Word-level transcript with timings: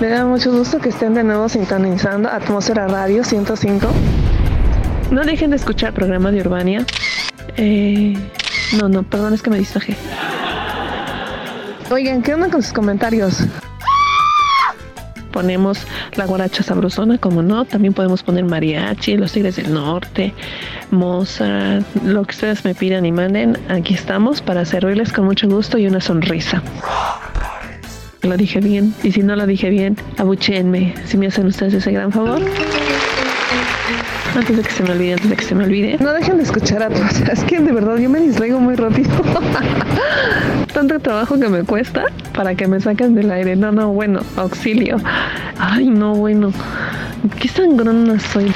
Me 0.00 0.08
da 0.08 0.24
mucho 0.24 0.50
gusto 0.50 0.78
que 0.78 0.88
estén 0.88 1.12
de 1.12 1.22
nuevo 1.22 1.46
sintonizando 1.50 2.30
Atmósfera 2.30 2.88
Radio 2.88 3.22
105. 3.22 3.86
No 5.10 5.22
dejen 5.24 5.50
de 5.50 5.56
escuchar 5.56 5.92
programa 5.92 6.30
de 6.30 6.40
Urbania. 6.40 6.86
Eh, 7.58 8.14
no, 8.80 8.88
no, 8.88 9.02
perdón, 9.02 9.34
es 9.34 9.42
que 9.42 9.50
me 9.50 9.58
distraje. 9.58 9.94
Oigan, 11.90 12.22
¿qué 12.22 12.32
onda 12.32 12.48
con 12.48 12.62
sus 12.62 12.72
comentarios? 12.72 13.44
Ponemos 15.32 15.86
la 16.14 16.24
guaracha 16.24 16.62
sabrosona, 16.62 17.18
como 17.18 17.42
no. 17.42 17.66
También 17.66 17.92
podemos 17.92 18.22
poner 18.22 18.44
mariachi, 18.44 19.18
los 19.18 19.32
tigres 19.32 19.56
del 19.56 19.74
norte, 19.74 20.32
Mozart, 20.90 21.84
lo 22.04 22.24
que 22.24 22.30
ustedes 22.30 22.64
me 22.64 22.74
pidan 22.74 23.04
y 23.04 23.12
manden. 23.12 23.58
Aquí 23.68 23.92
estamos 23.92 24.40
para 24.40 24.64
servirles 24.64 25.12
con 25.12 25.26
mucho 25.26 25.46
gusto 25.46 25.76
y 25.76 25.86
una 25.86 26.00
sonrisa. 26.00 26.62
Lo 28.22 28.36
dije 28.36 28.60
bien. 28.60 28.94
Y 29.02 29.12
si 29.12 29.22
no 29.22 29.34
lo 29.34 29.46
dije 29.46 29.70
bien, 29.70 29.96
abuchenme. 30.18 30.94
Si 31.06 31.16
me 31.16 31.26
hacen 31.26 31.46
ustedes 31.46 31.74
ese 31.74 31.90
gran 31.90 32.12
favor. 32.12 32.40
Antes 34.36 34.56
de 34.56 34.62
que 34.62 34.70
se 34.70 34.82
me 34.82 34.90
olvide, 34.90 35.14
antes 35.14 35.30
de 35.30 35.36
que 35.36 35.44
se 35.44 35.54
me 35.54 35.64
olvide. 35.64 35.96
No 36.00 36.12
dejen 36.12 36.36
de 36.36 36.42
escuchar 36.42 36.82
a 36.82 36.88
todos. 36.88 37.20
Es 37.32 37.42
que 37.44 37.58
de 37.58 37.72
verdad 37.72 37.96
yo 37.96 38.10
me 38.10 38.20
distraigo 38.20 38.60
muy 38.60 38.76
rápido. 38.76 39.10
Tanto 40.74 41.00
trabajo 41.00 41.38
que 41.38 41.48
me 41.48 41.64
cuesta 41.64 42.04
para 42.34 42.54
que 42.54 42.68
me 42.68 42.78
saquen 42.80 43.14
del 43.14 43.30
aire. 43.30 43.56
No, 43.56 43.72
no, 43.72 43.88
bueno, 43.88 44.20
auxilio. 44.36 44.98
Ay, 45.58 45.88
no, 45.88 46.14
bueno. 46.14 46.52
Qué 47.40 47.48
sangrona 47.48 48.20
soy. 48.20 48.52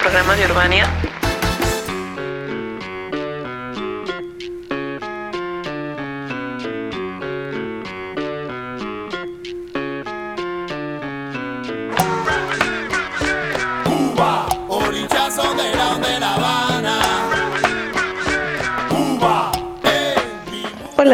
Programa 0.00 0.36
de 0.36 0.44
Urbania. 0.44 0.86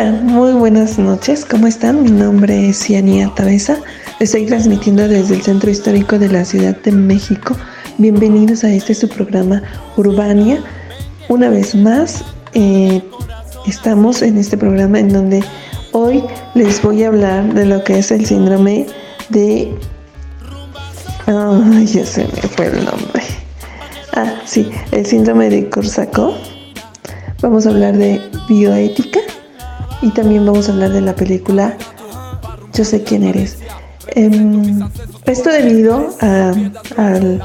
Hola, 0.01 0.13
muy 0.13 0.53
buenas 0.53 0.99
noches. 0.99 1.45
¿Cómo 1.45 1.67
están? 1.67 2.03
Mi 2.03 2.11
nombre 2.11 2.71
es 2.71 2.79
Ciania 2.79 3.31
Tabeza. 3.37 3.77
Estoy 4.19 4.47
transmitiendo 4.47 5.07
desde 5.07 5.35
el 5.35 5.43
Centro 5.43 5.71
Histórico 5.71 6.19
de 6.19 6.31
la 6.31 6.43
Ciudad 6.47 6.75
de 6.75 6.91
México. 6.91 7.55
Bienvenidos 7.99 8.65
a 8.65 8.73
este 8.73 8.95
su 8.95 9.11
programa 9.11 9.63
Urbania. 9.99 10.63
Una 11.29 11.51
vez 11.51 11.75
más, 11.75 12.25
eh, 12.55 13.03
estamos 13.67 14.23
en 14.23 14.39
este 14.39 14.57
programa 14.57 15.01
en 15.01 15.13
donde 15.13 15.45
hoy 15.93 16.25
les 16.55 16.81
voy 16.81 17.05
a 17.05 17.09
hablar 17.09 17.53
de 17.53 17.67
lo 17.67 17.85
que 17.85 17.99
es 17.99 18.11
el 18.11 18.25
síndrome 18.25 18.87
de... 19.29 19.71
Ay, 21.27 21.85
ya 21.85 22.07
se 22.07 22.23
me 22.23 22.49
fue 22.57 22.69
el 22.69 22.87
nombre. 22.87 23.23
Ah, 24.15 24.33
sí, 24.47 24.67
el 24.93 25.05
síndrome 25.05 25.51
de 25.51 25.69
Korsakoff. 25.69 26.37
Vamos 27.43 27.67
a 27.67 27.69
hablar 27.69 27.99
de 27.99 28.19
bioética 28.49 29.21
y 30.03 30.11
también 30.11 30.45
vamos 30.47 30.69
a 30.69 30.73
hablar 30.73 30.91
de 30.91 31.01
la 31.01 31.15
película 31.15 31.75
Yo 32.73 32.85
sé 32.85 33.03
quién 33.03 33.25
eres. 33.25 33.59
Em, 34.09 34.81
esto 35.27 35.51
debido 35.51 36.09
al, 36.21 37.43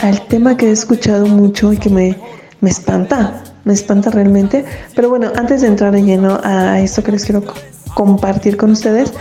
al 0.00 0.26
tema 0.28 0.56
que 0.56 0.68
he 0.68 0.70
escuchado 0.72 1.26
mucho 1.26 1.72
y 1.72 1.76
que 1.78 1.88
me, 1.90 2.16
me 2.60 2.70
espanta, 2.70 3.42
me 3.64 3.72
espanta 3.72 4.10
realmente. 4.10 4.64
Pero 4.94 5.08
bueno, 5.10 5.30
antes 5.36 5.60
de 5.62 5.68
entrar 5.68 5.92
de 5.92 6.02
lleno 6.02 6.40
a 6.44 6.80
esto 6.80 7.02
que 7.02 7.12
les 7.12 7.24
quiero 7.24 7.44
co- 7.44 7.54
compartir 7.94 8.56
con 8.56 8.70
ustedes, 8.72 9.12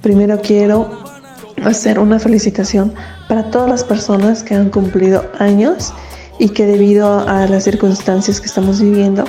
primero 0.00 0.40
quiero 0.40 1.02
hacer 1.64 1.98
una 1.98 2.18
felicitación 2.18 2.92
para 3.28 3.50
todas 3.50 3.68
las 3.68 3.84
personas 3.84 4.42
que 4.42 4.54
han 4.54 4.70
cumplido 4.70 5.24
años 5.38 5.92
y 6.38 6.48
que 6.48 6.66
debido 6.66 7.26
a 7.28 7.46
las 7.46 7.64
circunstancias 7.64 8.40
que 8.40 8.46
estamos 8.46 8.80
viviendo, 8.80 9.24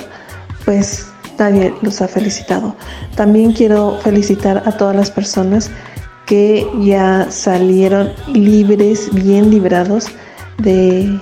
pues 0.64 1.06
nadie 1.38 1.74
los 1.82 2.00
ha 2.02 2.08
felicitado. 2.08 2.74
También 3.14 3.52
quiero 3.52 3.98
felicitar 4.02 4.62
a 4.66 4.72
todas 4.72 4.94
las 4.96 5.10
personas 5.10 5.70
que 6.26 6.66
ya 6.82 7.28
salieron 7.30 8.10
libres, 8.32 9.12
bien 9.12 9.50
librados 9.50 10.06
de, 10.58 11.18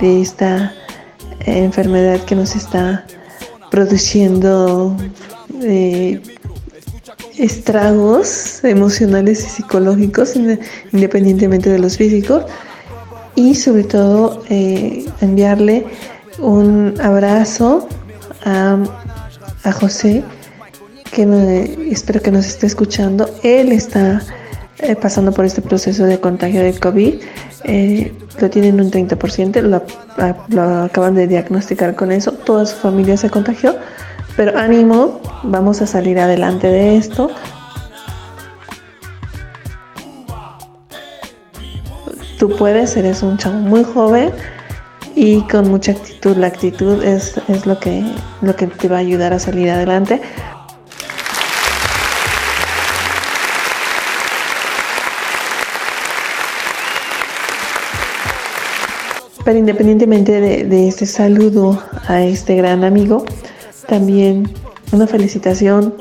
de 0.00 0.20
esta 0.22 0.72
eh, 1.40 1.64
enfermedad 1.64 2.20
que 2.20 2.34
nos 2.34 2.56
está 2.56 3.04
produciendo 3.70 4.96
eh, 5.62 6.22
estragos 7.36 8.64
emocionales 8.64 9.44
y 9.44 9.48
psicológicos 9.50 10.36
inde- 10.36 10.60
independientemente 10.92 11.68
de 11.68 11.78
los 11.78 11.98
físicos 11.98 12.44
y 13.34 13.54
sobre 13.54 13.84
todo 13.84 14.42
eh, 14.48 15.04
enviarle 15.20 15.86
un 16.38 16.94
abrazo 17.02 17.86
a, 18.44 18.78
a 19.68 19.72
José 19.72 20.22
que 21.12 21.26
me- 21.26 21.90
espero 21.90 22.20
que 22.20 22.30
nos 22.30 22.46
esté 22.46 22.66
escuchando. 22.66 23.28
Él 23.42 23.72
está 23.72 24.22
eh, 24.78 24.96
pasando 24.96 25.32
por 25.32 25.44
este 25.44 25.62
proceso 25.62 26.04
de 26.04 26.20
contagio 26.20 26.62
de 26.62 26.72
COVID. 26.78 27.14
Eh, 27.64 28.12
lo 28.40 28.50
tienen 28.50 28.80
un 28.80 28.90
30% 28.90 29.60
lo, 29.62 29.82
lo 30.48 30.62
acaban 30.84 31.14
de 31.14 31.26
diagnosticar 31.26 31.94
con 31.94 32.12
eso. 32.12 32.32
Toda 32.32 32.66
su 32.66 32.76
familia 32.76 33.16
se 33.16 33.30
contagió 33.30 33.76
pero 34.36 34.58
ánimo, 34.58 35.18
vamos 35.44 35.80
a 35.80 35.86
salir 35.86 36.18
adelante 36.20 36.66
de 36.66 36.98
esto. 36.98 37.30
Tú 42.38 42.54
puedes, 42.56 42.94
eres 42.98 43.22
un 43.22 43.38
chavo 43.38 43.54
muy 43.56 43.82
joven 43.82 44.30
y 45.16 45.40
con 45.48 45.68
mucha 45.68 45.92
actitud. 45.92 46.36
La 46.36 46.46
actitud 46.46 47.02
es, 47.02 47.40
es 47.48 47.66
lo, 47.66 47.80
que, 47.80 48.04
lo 48.42 48.54
que 48.54 48.68
te 48.68 48.86
va 48.86 48.98
a 48.98 49.00
ayudar 49.00 49.32
a 49.32 49.40
salir 49.40 49.70
adelante. 49.70 50.20
Pero 59.44 59.58
independientemente 59.58 60.40
de, 60.40 60.64
de 60.64 60.88
este 60.88 61.06
saludo 61.06 61.82
a 62.08 62.22
este 62.22 62.56
gran 62.56 62.84
amigo, 62.84 63.24
también 63.88 64.52
una 64.92 65.06
felicitación 65.06 65.94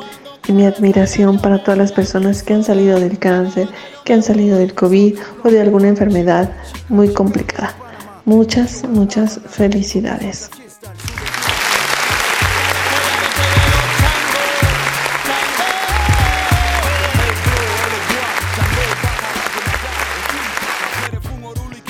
y 0.48 0.52
mi 0.52 0.66
admiración 0.66 1.40
para 1.40 1.64
todas 1.64 1.78
las 1.78 1.92
personas 1.92 2.44
que 2.44 2.54
han 2.54 2.64
salido 2.64 3.00
del 3.00 3.18
cáncer, 3.18 3.70
que 4.04 4.14
han 4.14 4.24
salido 4.24 4.58
del 4.58 4.74
COVID 4.74 5.18
o 5.44 5.50
de 5.50 5.62
alguna 5.62 5.88
enfermedad 5.88 6.52
muy 6.90 7.10
complicada. 7.10 7.85
Muchas, 8.26 8.84
muchas 8.90 9.40
felicidades. 9.48 10.50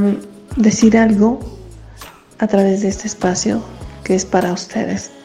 decir 0.57 0.97
algo 0.97 1.41
a 2.39 2.47
través 2.47 2.81
de 2.81 2.89
este 2.89 3.07
espacio 3.07 3.63
que 4.05 4.15
es 4.15 4.25
para 4.25 4.53
ustedes. 4.53 5.16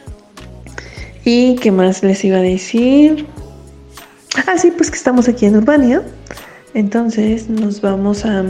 ¿Y 1.24 1.56
qué 1.56 1.70
más 1.70 2.02
les 2.02 2.24
iba 2.24 2.38
a 2.38 2.42
decir? 2.42 3.26
Ah, 4.46 4.58
sí, 4.58 4.72
pues 4.76 4.90
que 4.90 4.96
estamos 4.96 5.28
aquí 5.28 5.46
en 5.46 5.56
Urbania. 5.56 6.02
Entonces 6.74 7.48
nos 7.48 7.80
vamos 7.80 8.24
a... 8.24 8.44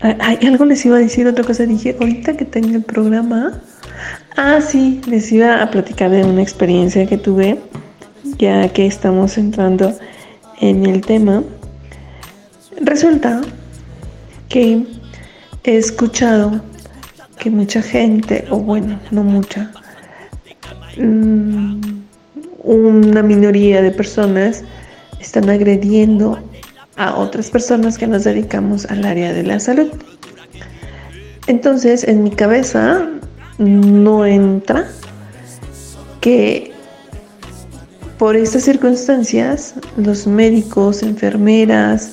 Ay, 0.00 0.38
algo 0.46 0.64
les 0.64 0.84
iba 0.84 0.96
a 0.96 1.00
decir, 1.00 1.26
otra 1.26 1.44
cosa 1.44 1.64
dije, 1.64 1.96
ahorita 1.98 2.36
que 2.36 2.44
tenga 2.44 2.76
el 2.76 2.82
programa. 2.82 3.60
Ah, 4.36 4.60
sí, 4.60 5.00
les 5.06 5.32
iba 5.32 5.62
a 5.62 5.70
platicar 5.70 6.10
de 6.10 6.24
una 6.24 6.42
experiencia 6.42 7.06
que 7.06 7.18
tuve, 7.18 7.58
ya 8.38 8.68
que 8.68 8.86
estamos 8.86 9.38
entrando 9.38 9.98
en 10.60 10.86
el 10.86 11.00
tema. 11.00 11.42
Resulta 12.80 13.40
que 14.48 14.84
he 15.64 15.76
escuchado 15.76 16.60
que 17.38 17.50
mucha 17.50 17.82
gente, 17.82 18.44
o 18.50 18.58
bueno, 18.58 19.00
no 19.10 19.24
mucha, 19.24 19.72
mm, 20.98 21.80
una 22.64 23.22
minoría 23.22 23.82
de 23.82 23.90
personas 23.90 24.62
están 25.20 25.48
agrediendo 25.48 26.38
a 26.96 27.16
otras 27.16 27.50
personas 27.50 27.96
que 27.96 28.06
nos 28.06 28.24
dedicamos 28.24 28.84
al 28.86 29.04
área 29.04 29.32
de 29.32 29.42
la 29.44 29.60
salud. 29.60 29.88
Entonces, 31.46 32.04
en 32.04 32.24
mi 32.24 32.30
cabeza 32.30 33.08
no 33.58 34.26
entra 34.26 34.86
que 36.20 36.72
por 38.18 38.36
estas 38.36 38.64
circunstancias 38.64 39.74
los 39.96 40.26
médicos, 40.26 41.02
enfermeras, 41.02 42.12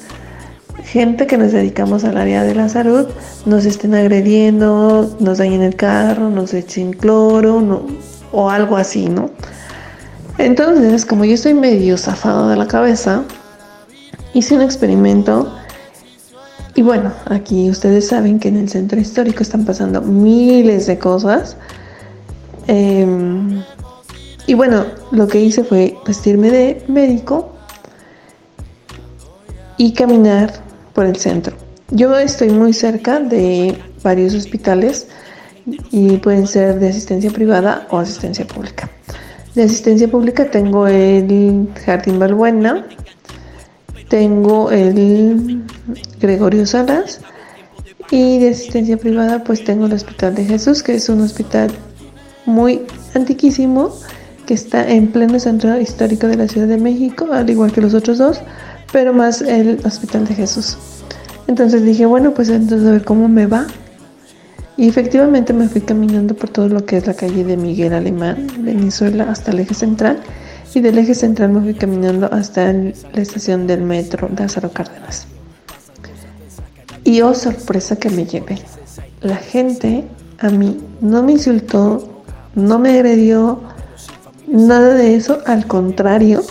gente 0.84 1.26
que 1.26 1.38
nos 1.38 1.52
dedicamos 1.52 2.04
al 2.04 2.18
área 2.18 2.44
de 2.44 2.54
la 2.54 2.70
salud 2.70 3.08
nos 3.46 3.66
estén 3.66 3.96
agrediendo, 3.96 5.18
nos 5.20 5.40
dañen 5.40 5.64
el 5.64 5.76
carro, 5.76 6.30
nos 6.30 6.54
echen 6.54 6.94
cloro 6.94 7.88
o 8.32 8.50
algo 8.50 8.78
así, 8.78 9.08
¿no? 9.08 9.30
Entonces, 10.38 11.06
como 11.06 11.26
yo 11.26 11.34
estoy 11.34 11.54
medio 11.54 11.98
zafado 11.98 12.50
de 12.50 12.58
la 12.58 12.68
cabeza, 12.68 13.24
hice 14.34 14.56
un 14.56 14.62
experimento 14.62 15.52
y 16.76 16.82
bueno, 16.82 17.14
aquí 17.26 17.70
ustedes 17.70 18.10
saben 18.10 18.38
que 18.38 18.50
en 18.50 18.58
el 18.58 18.70
centro 18.70 19.00
histórico 19.00 19.44
están 19.44 19.64
pasando 19.64 20.02
miles 20.02 20.88
de 20.88 21.00
cosas. 21.00 21.56
Em, 22.68 23.64
y 24.46 24.54
bueno, 24.56 24.86
lo 25.12 25.28
que 25.28 25.40
hice 25.40 25.64
fue 25.64 25.98
vestirme 26.06 26.52
de 26.52 26.84
médico 26.90 27.54
y 29.78 29.94
caminar 29.94 30.52
por 30.94 31.06
el 31.06 31.16
centro. 31.16 31.56
Yo 31.92 32.18
estoy 32.18 32.50
muy 32.50 32.74
cerca 32.74 33.22
de 33.22 33.78
varios 34.04 34.34
hospitales 34.34 35.08
y 35.92 36.18
pueden 36.18 36.48
ser 36.48 36.80
de 36.80 36.90
asistencia 36.90 37.32
privada 37.32 37.88
o 37.90 37.98
asistencia 37.98 38.46
pública. 38.46 38.90
De 39.56 39.64
asistencia 39.64 40.08
pública 40.08 40.50
tengo 40.52 40.88
el 40.88 41.70
Jardín 41.86 42.20
Balbuena, 42.20 42.86
tengo 44.10 44.70
el 44.72 45.64
Gregorio 46.20 46.66
Salas 46.66 47.22
y 48.12 48.40
de 48.40 48.50
asistencia 48.50 48.98
privada 48.98 49.44
pues 49.44 49.64
tengo 49.64 49.86
el 49.86 49.94
Hospital 49.94 50.36
de 50.36 50.46
Jesús, 50.46 50.84
que 50.84 50.96
es 50.96 51.10
un 51.10 51.22
hospital 51.22 51.72
muy 52.46 52.82
antiquísimo 53.16 53.94
que 54.46 54.54
está 54.54 54.88
en 54.88 55.08
pleno 55.08 55.40
centro 55.40 55.80
histórico 55.80 56.28
de 56.28 56.36
la 56.36 56.48
Ciudad 56.48 56.68
de 56.68 56.78
México, 56.78 57.28
al 57.32 57.50
igual 57.50 57.72
que 57.72 57.82
los 57.82 57.94
otros 57.94 58.20
dos, 58.20 58.42
pero 58.92 59.14
más 59.14 59.42
el 59.42 59.80
Hospital 59.86 60.28
de 60.28 60.36
Jesús. 60.36 60.78
Entonces 61.48 61.84
dije, 61.84 62.06
bueno, 62.06 62.34
pues 62.34 62.50
entonces 62.50 62.88
a 62.88 62.92
ver 62.92 63.04
cómo 63.04 63.28
me 63.28 63.48
va. 63.48 63.68
Y 64.78 64.90
efectivamente 64.90 65.54
me 65.54 65.70
fui 65.70 65.82
caminando 65.82 66.36
por 66.36 66.50
todo 66.50 66.68
lo 66.68 66.86
que 66.86 66.98
es 66.98 67.08
la 67.08 67.14
calle 67.14 67.44
de 67.46 67.56
Miguel 67.56 67.94
Alemán, 67.94 68.48
Venezuela, 68.60 69.30
hasta 69.30 69.52
el 69.52 69.60
eje 69.60 69.74
central. 69.74 70.20
Y 70.74 70.82
del 70.82 70.98
eje 70.98 71.16
central 71.16 71.52
me 71.52 71.62
fui 71.62 71.74
caminando 71.74 72.30
hasta 72.34 72.74
la 72.74 72.92
estación 73.22 73.68
del 73.68 73.82
metro 73.82 74.30
Lázaro 74.38 74.72
Cárdenas. 74.72 75.28
Y 77.06 77.22
oh 77.22 77.34
sorpresa 77.34 77.96
que 77.96 78.10
me 78.10 78.26
llevé. 78.26 78.58
La 79.22 79.38
gente 79.38 80.04
a 80.40 80.50
mí 80.50 80.78
no 81.00 81.24
me 81.24 81.34
insultó, 81.34 82.24
no 82.56 82.78
me 82.78 82.90
agredió, 82.90 83.62
nada 84.48 84.94
de 84.96 85.16
eso. 85.16 85.40
Al 85.46 85.66
contrario, 85.68 86.42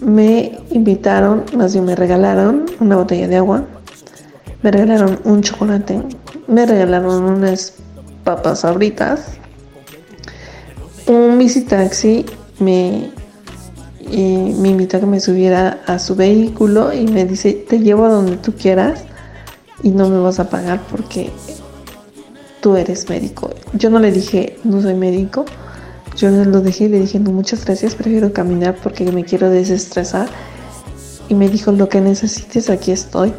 me 0.00 0.58
invitaron, 0.70 1.44
más 1.56 1.72
bien 1.72 1.86
me 1.86 1.96
regalaron 1.96 2.66
una 2.78 2.96
botella 2.96 3.26
de 3.26 3.36
agua, 3.36 3.64
me 4.62 4.70
regalaron 4.70 5.18
un 5.24 5.42
chocolate, 5.42 6.00
me 6.46 6.66
regalaron 6.66 7.24
unas 7.24 7.74
papas 8.24 8.60
sabritas, 8.60 9.26
un 11.06 11.46
taxi 11.68 12.24
me, 12.58 13.10
me 14.10 14.68
invitó 14.68 14.96
a 14.96 15.00
que 15.00 15.06
me 15.06 15.20
subiera 15.20 15.80
a 15.86 15.98
su 15.98 16.14
vehículo 16.14 16.92
y 16.92 17.06
me 17.06 17.24
dice, 17.24 17.52
te 17.52 17.78
llevo 17.80 18.06
a 18.06 18.08
donde 18.08 18.36
tú 18.36 18.54
quieras 18.54 19.04
y 19.82 19.90
no 19.90 20.08
me 20.08 20.18
vas 20.18 20.40
a 20.40 20.48
pagar 20.48 20.80
porque 20.90 21.30
tú 22.60 22.76
eres 22.76 23.08
médico. 23.10 23.50
Yo 23.74 23.90
no 23.90 23.98
le 23.98 24.10
dije, 24.10 24.58
no 24.64 24.80
soy 24.80 24.94
médico, 24.94 25.44
yo 26.16 26.30
lo 26.30 26.60
dejé 26.60 26.84
y 26.84 26.88
le 26.88 27.00
dije, 27.00 27.18
no, 27.18 27.32
muchas 27.32 27.64
gracias, 27.64 27.94
prefiero 27.94 28.32
caminar 28.32 28.76
porque 28.82 29.04
me 29.10 29.24
quiero 29.24 29.50
desestresar. 29.50 30.28
Y 31.28 31.34
me 31.34 31.48
dijo, 31.48 31.72
lo 31.72 31.88
que 31.88 32.00
necesites, 32.00 32.70
aquí 32.70 32.92
estoy. 32.92 33.32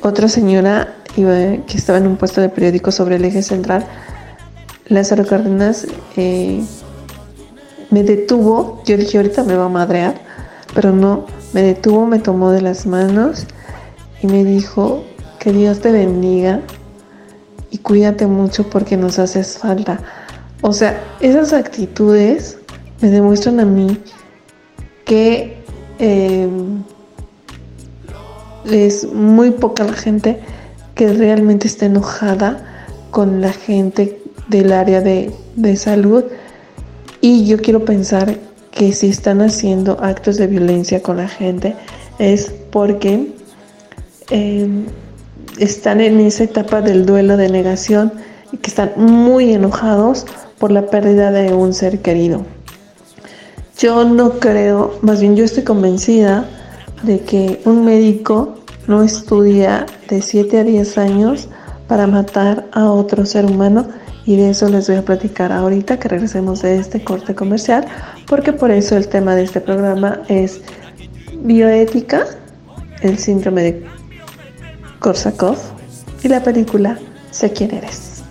Otra 0.00 0.28
señora 0.28 0.96
que 1.22 1.76
estaba 1.76 1.98
en 1.98 2.06
un 2.06 2.16
puesto 2.16 2.40
de 2.40 2.48
periódico 2.48 2.92
sobre 2.92 3.16
el 3.16 3.24
eje 3.24 3.42
central, 3.42 3.84
Lázaro 4.86 5.26
Cárdenas, 5.26 5.86
eh, 6.16 6.62
me 7.90 8.02
detuvo. 8.02 8.82
Yo 8.84 8.96
dije, 8.96 9.16
ahorita 9.16 9.42
me 9.42 9.56
va 9.56 9.66
a 9.66 9.68
madrear, 9.68 10.14
pero 10.74 10.92
no, 10.92 11.26
me 11.52 11.62
detuvo, 11.62 12.06
me 12.06 12.18
tomó 12.18 12.50
de 12.50 12.60
las 12.60 12.86
manos 12.86 13.46
y 14.22 14.26
me 14.26 14.44
dijo, 14.44 15.04
que 15.46 15.52
Dios 15.52 15.78
te 15.78 15.92
bendiga 15.92 16.60
y 17.70 17.78
cuídate 17.78 18.26
mucho 18.26 18.68
porque 18.68 18.96
nos 18.96 19.20
haces 19.20 19.58
falta. 19.58 20.00
O 20.60 20.72
sea, 20.72 21.00
esas 21.20 21.52
actitudes 21.52 22.58
me 23.00 23.10
demuestran 23.10 23.60
a 23.60 23.64
mí 23.64 23.96
que 25.04 25.62
em, 26.00 26.82
es 28.64 29.04
muy 29.12 29.52
poca 29.52 29.84
la 29.84 29.92
gente 29.92 30.40
que 30.96 31.12
realmente 31.12 31.68
está 31.68 31.86
enojada 31.86 32.64
con 33.12 33.40
la 33.40 33.52
gente 33.52 34.20
del 34.48 34.72
área 34.72 35.00
de, 35.00 35.30
salud. 35.76 36.24
Y 37.20 37.46
yo 37.46 37.58
quiero 37.58 37.84
pensar 37.84 38.36
que 38.72 38.92
si 38.92 39.08
están 39.08 39.42
haciendo 39.42 39.98
actos 40.00 40.38
de 40.38 40.46
violencia 40.46 41.02
con 41.02 41.18
la 41.18 41.28
gente 41.28 41.76
es 42.18 42.52
porque 42.70 43.32
em, 44.30 44.86
están 45.58 46.00
en 46.00 46.18
esa 46.20 46.44
etapa 46.44 46.80
del 46.80 47.04
duelo 47.04 47.36
de 47.36 47.50
negación 47.50 48.12
y 48.52 48.56
que 48.56 48.70
están 48.70 48.92
muy 48.96 49.52
enojados 49.52 50.26
por 50.58 50.72
la 50.72 50.86
pérdida 50.86 51.30
de 51.30 51.52
un 51.52 51.74
ser 51.74 52.00
querido. 52.00 52.44
Yo 53.78 54.04
no 54.04 54.38
creo, 54.38 54.98
más 55.02 55.20
bien 55.20 55.36
yo 55.36 55.44
estoy 55.44 55.64
convencida 55.64 56.48
de 57.02 57.20
que 57.20 57.60
un 57.66 57.84
médico 57.84 58.56
no 58.86 59.02
estudia 59.02 59.86
de 60.08 60.22
7 60.22 60.58
a 60.58 60.64
10 60.64 60.98
años 60.98 61.48
para 61.88 62.06
matar 62.06 62.66
a 62.72 62.90
otro 62.90 63.26
ser 63.26 63.44
humano 63.44 63.88
y 64.24 64.36
de 64.36 64.50
eso 64.50 64.68
les 64.68 64.88
voy 64.88 64.96
a 64.96 65.04
platicar 65.04 65.52
ahorita 65.52 65.98
que 65.98 66.08
regresemos 66.08 66.62
de 66.62 66.78
este 66.78 67.02
corte 67.02 67.34
comercial 67.34 67.86
porque 68.26 68.52
por 68.52 68.70
eso 68.70 68.96
el 68.96 69.08
tema 69.08 69.34
de 69.34 69.44
este 69.44 69.60
programa 69.60 70.22
es 70.28 70.60
bioética, 71.42 72.26
el 73.02 73.18
síndrome 73.18 73.62
de 73.62 73.86
Korsakov 74.98 75.56
y 76.22 76.28
la 76.28 76.42
película 76.42 76.98
Sé 77.36 77.52
quién 77.52 77.74
eres. 77.74 78.22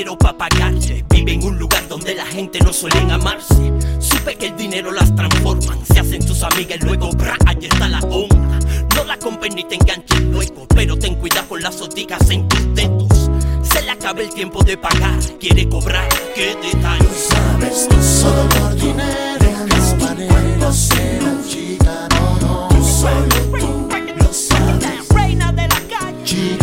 dinero 0.00 0.16
para 0.16 0.38
pagarse. 0.38 1.04
Vive 1.10 1.34
en 1.34 1.42
un 1.44 1.58
lugar 1.58 1.86
donde 1.86 2.14
la 2.14 2.24
gente 2.24 2.58
no 2.60 2.72
suelen 2.72 3.10
amarse. 3.10 3.70
Supe 3.98 4.34
que 4.34 4.46
el 4.46 4.56
dinero 4.56 4.92
las 4.92 5.14
transforman, 5.14 5.78
se 5.84 6.00
hacen 6.00 6.24
tus 6.24 6.42
amigas 6.42 6.80
luego, 6.80 7.10
bra, 7.10 7.36
allí 7.44 7.66
está 7.66 7.86
la 7.86 7.98
onda. 8.00 8.58
No 8.96 9.04
la 9.04 9.18
compren 9.18 9.54
ni 9.54 9.64
te 9.64 9.74
enganches 9.74 10.22
luego, 10.22 10.66
pero 10.68 10.98
ten 10.98 11.16
cuidado 11.16 11.48
con 11.48 11.62
las 11.62 11.82
hotigas 11.82 12.30
en 12.30 12.48
tus 12.48 12.74
dedos. 12.74 13.30
Se 13.62 13.82
le 13.82 13.90
acaba 13.90 14.22
el 14.22 14.30
tiempo 14.30 14.62
de 14.62 14.78
pagar, 14.78 15.18
quiere 15.38 15.68
cobrar, 15.68 16.08
qué 16.34 16.56
detalle. 16.62 17.04
no 17.04 17.14
sabes 17.14 17.86
que 17.90 18.02
solo 18.02 18.48
por 18.48 18.74
dinero 18.76 19.38
dejas 19.38 19.98
tu 19.98 19.98
cuerpo 19.98 20.72
ser 20.72 21.22
un 21.24 21.44
gitano, 21.44 22.38
no. 22.40 22.68
Tú 22.68 22.84
solo 22.84 23.26
tú 23.58 23.88
lo 24.18 24.32
sabes. 24.32 25.08
Reina 25.10 25.52
de 25.52 25.68
la 25.68 25.80
calle. 25.90 26.56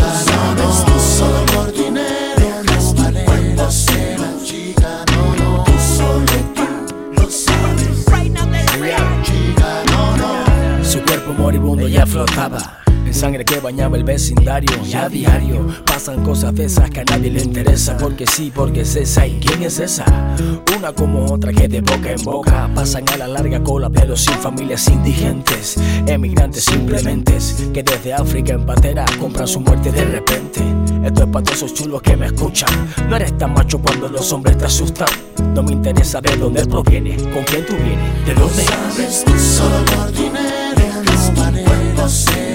Moribundo 11.48 11.88
ya 11.88 12.06
flotaba. 12.06 12.82
En 13.06 13.13
sangre 13.13 13.46
que 13.46 13.62
bañaba 13.62 13.96
el 13.96 14.04
vecindario. 14.04 14.70
Y 14.86 14.94
a 14.96 15.08
diario 15.08 15.66
pasan 15.86 16.22
cosas 16.22 16.54
de 16.54 16.66
esas 16.66 16.89
que 16.89 17.00
a 17.00 17.04
nadie 17.06 17.32
le 17.32 17.42
interesa. 17.42 17.96
Porque 17.98 18.27
sí, 18.27 18.51
porque 18.54 18.82
es 18.82 18.98
esa. 18.98 19.25
Y 19.25 19.39
quién 19.39 19.63
es 19.63 19.80
esa 19.80 20.04
Una 20.77 20.92
como 20.92 21.24
otra 21.32 21.54
que 21.54 21.70
de 21.70 21.80
boca 21.80 22.12
en 22.12 22.22
boca. 22.24 22.70
Pasan 22.75 23.06
a 23.13 23.18
la 23.18 23.27
larga 23.30 23.63
cola 23.63 23.89
pero 23.89 24.18
sin 24.18 24.34
familias 24.34 24.89
indigentes. 24.89 25.77
Emigrantes 26.06 26.66
simplemente 26.66 27.38
que 27.74 27.82
desde 27.82 28.13
África 28.13 28.51
en 28.51 28.66
patera 28.66 29.06
compran 29.18 29.48
su 29.48 29.62
muerte 29.62 29.89
de 29.89 30.04
repente. 30.04 30.60
Esto 31.06 31.24
es 31.24 31.30
para 31.30 31.46
todos 31.46 31.60
esos 31.60 31.74
chulos 31.74 32.01
que 32.01 32.18
me 32.18 32.25
escuchan. 32.25 32.70
No 33.10 33.16
eres 33.16 33.38
tan 33.38 33.54
macho 33.54 33.80
cuando 33.80 34.10
los 34.10 34.34
hombres 34.34 34.58
te 34.58 34.66
asustan. 34.66 35.08
No 35.56 35.63
me 35.63 35.72
interesa 35.72 36.20
de 36.20 36.36
dónde 36.36 36.66
proviene, 36.66 37.16
con 37.16 37.44
quién 37.46 37.66
tú 37.66 37.77
vienes, 37.77 38.25
de 38.25 38.34
dónde 38.34 38.63
Sabes 38.63 39.24
tú 39.24 39.32
solo 39.39 39.86
por 39.86 40.12
dinero 40.12 40.67
vale 42.08 42.47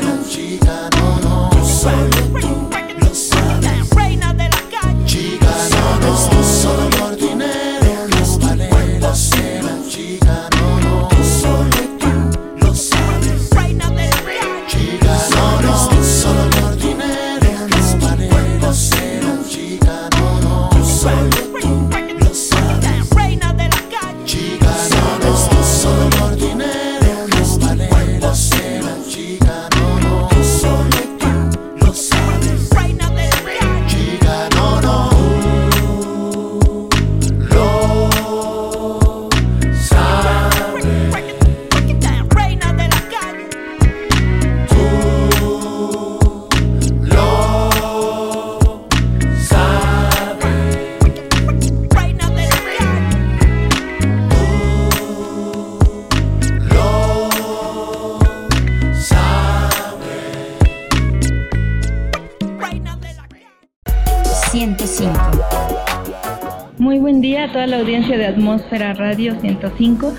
Radio 69.12 69.38
105. 69.38 70.14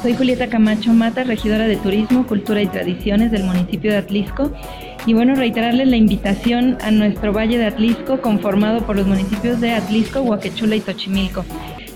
Soy 0.00 0.14
Julieta 0.14 0.48
Camacho 0.48 0.94
Mata, 0.94 1.22
regidora 1.22 1.66
de 1.66 1.76
Turismo, 1.76 2.26
Cultura 2.26 2.62
y 2.62 2.66
Tradiciones 2.66 3.30
del 3.30 3.44
municipio 3.44 3.90
de 3.90 3.98
Atlisco. 3.98 4.50
Y 5.04 5.12
bueno, 5.12 5.34
reiterarles 5.34 5.86
la 5.86 5.96
invitación 5.96 6.78
a 6.80 6.90
nuestro 6.90 7.34
Valle 7.34 7.58
de 7.58 7.66
Atlisco, 7.66 8.22
conformado 8.22 8.86
por 8.86 8.96
los 8.96 9.06
municipios 9.06 9.60
de 9.60 9.72
Atlisco, 9.72 10.22
Huaquechula 10.22 10.76
y 10.76 10.80
Tochimilco. 10.80 11.44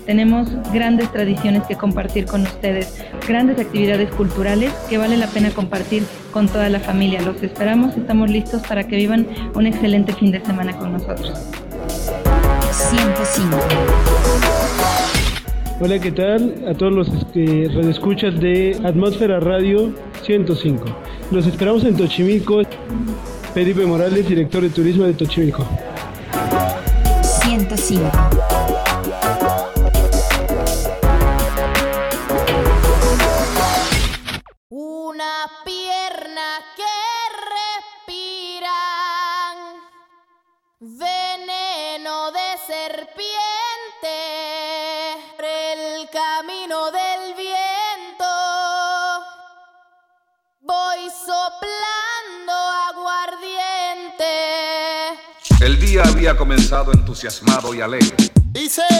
Tenemos 0.05 0.47
grandes 0.71 1.11
tradiciones 1.11 1.63
que 1.63 1.75
compartir 1.75 2.25
con 2.25 2.43
ustedes, 2.43 3.03
grandes 3.27 3.57
actividades 3.59 4.11
culturales 4.11 4.71
que 4.87 4.99
vale 4.99 5.17
la 5.17 5.25
pena 5.25 5.49
compartir 5.49 6.03
con 6.31 6.47
toda 6.47 6.69
la 6.69 6.81
familia. 6.81 7.19
Los 7.23 7.41
esperamos, 7.41 7.97
estamos 7.97 8.29
listos 8.29 8.61
para 8.61 8.83
que 8.83 8.95
vivan 8.95 9.25
un 9.55 9.65
excelente 9.65 10.13
fin 10.13 10.31
de 10.31 10.45
semana 10.45 10.77
con 10.77 10.93
nosotros. 10.93 11.33
105. 12.71 14.12
Hola, 15.79 15.99
¿qué 15.99 16.11
tal? 16.11 16.63
A 16.67 16.73
todos 16.75 16.93
los 16.93 17.07
este, 17.09 17.69
radioescuchas 17.73 18.39
de 18.39 18.79
Atmósfera 18.83 19.39
Radio 19.39 19.93
105. 20.21 20.85
Los 21.31 21.47
esperamos 21.47 21.83
en 21.83 21.97
Tochimilco. 21.97 22.61
Felipe 23.53 23.85
Morales, 23.85 24.27
director 24.27 24.61
de 24.61 24.69
turismo 24.69 25.05
de 25.05 25.13
Tochimilco. 25.13 25.67
105. 27.41 28.52
Día 55.93 56.03
había 56.05 56.35
comenzado 56.35 56.91
entusiasmado 56.91 57.71
y 57.75 57.81
alegre. 57.81 58.15
Dice. 58.51 58.81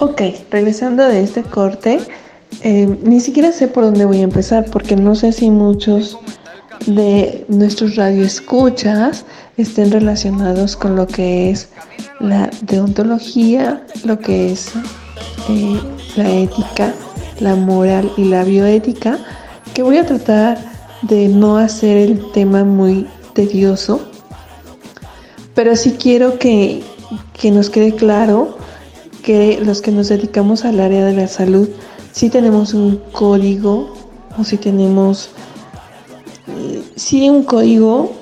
Ok, 0.00 0.22
regresando 0.50 1.04
de 1.04 1.22
este 1.22 1.42
corte, 1.42 2.00
eh, 2.62 2.98
ni 3.02 3.20
siquiera 3.20 3.52
sé 3.52 3.68
por 3.68 3.84
dónde 3.84 4.06
voy 4.06 4.20
a 4.20 4.22
empezar 4.22 4.64
porque 4.72 4.96
no 4.96 5.14
sé 5.14 5.30
si 5.32 5.50
muchos 5.50 6.18
de 6.86 7.44
nuestros 7.48 7.96
radioescuchas 7.96 9.26
estén 9.58 9.92
relacionados 9.92 10.74
con 10.74 10.96
lo 10.96 11.06
que 11.06 11.50
es 11.50 11.68
la 12.18 12.48
deontología, 12.62 13.84
lo 14.04 14.18
que 14.18 14.52
es 14.52 14.72
eh, 15.50 15.80
la 16.16 16.30
ética, 16.30 16.94
la 17.38 17.54
moral 17.54 18.10
y 18.16 18.24
la 18.24 18.42
bioética, 18.42 19.18
que 19.74 19.82
voy 19.82 19.98
a 19.98 20.06
tratar 20.06 20.58
de 21.02 21.28
no 21.28 21.58
hacer 21.58 21.98
el 21.98 22.32
tema 22.32 22.64
muy 22.64 23.06
tedioso, 23.34 24.00
pero 25.54 25.76
sí 25.76 25.96
quiero 26.00 26.38
que, 26.38 26.82
que 27.32 27.50
nos 27.50 27.70
quede 27.70 27.94
claro 27.94 28.56
que 29.22 29.60
los 29.64 29.82
que 29.82 29.90
nos 29.90 30.08
dedicamos 30.08 30.64
al 30.64 30.80
área 30.80 31.04
de 31.04 31.14
la 31.14 31.28
salud, 31.28 31.68
sí 32.12 32.30
tenemos 32.30 32.74
un 32.74 33.00
código 33.12 33.94
o 34.38 34.44
si 34.44 34.56
tenemos 34.56 35.30
eh, 36.48 36.82
sí 36.96 37.28
un 37.28 37.42
código 37.44 38.12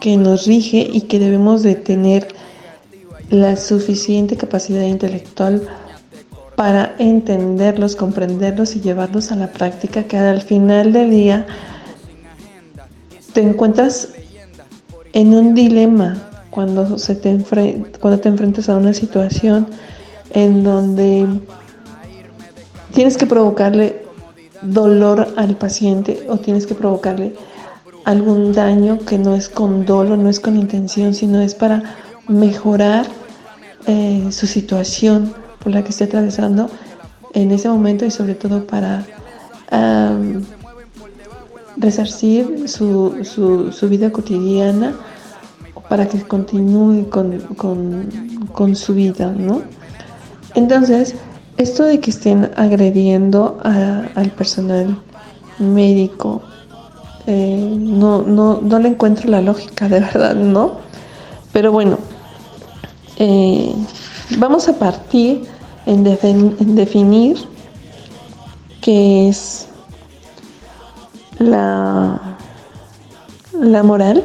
que 0.00 0.16
nos 0.16 0.46
rige 0.46 0.88
y 0.92 1.02
que 1.02 1.18
debemos 1.18 1.62
de 1.62 1.74
tener 1.74 2.28
la 3.28 3.56
suficiente 3.56 4.36
capacidad 4.36 4.82
intelectual 4.82 5.62
para 6.56 6.94
entenderlos, 6.98 7.96
comprenderlos 7.96 8.76
y 8.76 8.80
llevarlos 8.80 9.30
a 9.30 9.36
la 9.36 9.52
práctica 9.52 10.04
que 10.04 10.18
al 10.18 10.42
final 10.42 10.92
del 10.92 11.10
día 11.10 11.46
te 13.32 13.40
encuentras 13.40 14.08
en 15.12 15.34
un 15.34 15.54
dilema 15.54 16.16
cuando, 16.50 16.98
se 16.98 17.14
te, 17.14 17.38
cuando 18.00 18.20
te 18.20 18.28
enfrentas 18.28 18.68
a 18.68 18.76
una 18.76 18.92
situación 18.92 19.66
en 20.32 20.62
donde 20.62 21.26
tienes 22.92 23.16
que 23.16 23.26
provocarle 23.26 24.04
dolor 24.62 25.34
al 25.36 25.56
paciente 25.56 26.26
o 26.28 26.38
tienes 26.38 26.66
que 26.66 26.74
provocarle 26.74 27.34
algún 28.04 28.52
daño 28.52 28.98
que 28.98 29.18
no 29.18 29.34
es 29.34 29.48
con 29.48 29.84
dolo, 29.84 30.16
no 30.16 30.28
es 30.28 30.40
con 30.40 30.56
intención, 30.56 31.14
sino 31.14 31.40
es 31.40 31.54
para 31.54 31.82
mejorar 32.28 33.06
eh, 33.86 34.28
su 34.30 34.46
situación 34.46 35.34
por 35.62 35.72
la 35.72 35.82
que 35.82 35.90
esté 35.90 36.04
atravesando 36.04 36.70
en 37.34 37.50
ese 37.50 37.68
momento 37.68 38.04
y 38.04 38.10
sobre 38.10 38.34
todo 38.34 38.66
para 38.66 39.04
resarcir 41.80 42.68
su, 42.68 43.24
su, 43.24 43.72
su 43.72 43.88
vida 43.88 44.10
cotidiana 44.10 44.94
para 45.88 46.06
que 46.06 46.22
continúe 46.22 47.08
con, 47.10 47.38
con, 47.56 48.08
con 48.52 48.76
su 48.76 48.94
vida, 48.94 49.34
¿no? 49.36 49.62
Entonces, 50.54 51.14
esto 51.56 51.84
de 51.84 52.00
que 52.00 52.10
estén 52.10 52.50
agrediendo 52.56 53.58
al 53.62 54.30
personal 54.36 54.96
médico, 55.58 56.42
eh, 57.26 57.76
no, 57.78 58.22
no, 58.22 58.60
no 58.60 58.78
le 58.78 58.88
encuentro 58.88 59.28
la 59.30 59.42
lógica, 59.42 59.88
de 59.88 60.00
verdad, 60.00 60.34
¿no? 60.34 60.78
Pero 61.52 61.72
bueno, 61.72 61.98
eh, 63.16 63.74
vamos 64.38 64.68
a 64.68 64.78
partir 64.78 65.42
en, 65.86 66.06
en 66.06 66.74
definir 66.74 67.36
qué 68.80 69.28
es 69.28 69.69
la, 71.40 72.20
la 73.58 73.82
moral. 73.82 74.22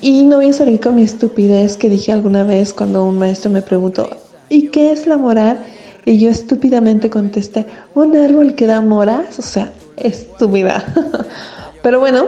Y 0.00 0.22
no 0.22 0.36
voy 0.36 0.50
a 0.50 0.52
salir 0.52 0.80
con 0.80 0.96
mi 0.96 1.02
estupidez 1.02 1.76
que 1.76 1.88
dije 1.88 2.12
alguna 2.12 2.44
vez 2.44 2.74
cuando 2.74 3.04
un 3.04 3.18
maestro 3.18 3.50
me 3.50 3.62
preguntó, 3.62 4.08
¿y 4.48 4.68
qué 4.68 4.92
es 4.92 5.06
la 5.06 5.16
moral? 5.16 5.64
Y 6.04 6.18
yo 6.18 6.28
estúpidamente 6.28 7.08
contesté, 7.08 7.66
un 7.94 8.14
árbol 8.14 8.54
que 8.54 8.66
da 8.66 8.82
moras, 8.82 9.38
o 9.38 9.42
sea, 9.42 9.72
estúpida. 9.96 10.84
Pero 11.82 12.00
bueno, 12.00 12.26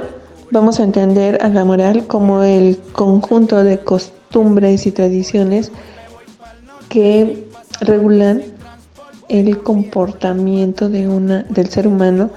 vamos 0.51 0.81
a 0.81 0.85
entender 0.85 1.39
a 1.43 1.49
la 1.49 1.67
moral 1.67 2.07
como 2.07 2.43
el 2.43 2.79
conjunto 2.93 3.63
de 3.63 3.79
costumbres 3.79 4.87
y 4.87 4.93
tradiciones 4.93 5.71
que 6.89 7.47
regulan 7.83 8.43
el 9.29 9.59
comportamiento 9.63 10.89
de 10.89 11.09
una, 11.09 11.43
del 11.51 11.69
ser 11.69 11.87
humano 11.87 12.31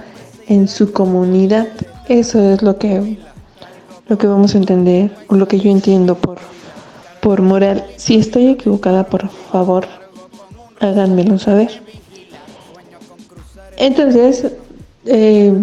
en 0.49 0.67
su 0.67 0.91
comunidad. 0.91 1.67
Eso 2.09 2.41
es 2.41 2.61
lo 2.61 2.77
que, 2.77 3.17
lo 4.07 4.17
que 4.17 4.27
vamos 4.27 4.55
a 4.55 4.57
entender, 4.57 5.11
o 5.27 5.35
lo 5.35 5.47
que 5.47 5.59
yo 5.59 5.71
entiendo 5.71 6.15
por, 6.15 6.39
por 7.21 7.41
moral. 7.41 7.85
Si 7.95 8.15
estoy 8.15 8.47
equivocada, 8.47 9.05
por 9.05 9.29
favor, 9.29 9.85
háganmelo 10.79 11.37
saber. 11.37 11.81
Entonces, 13.77 14.51
eh, 15.05 15.53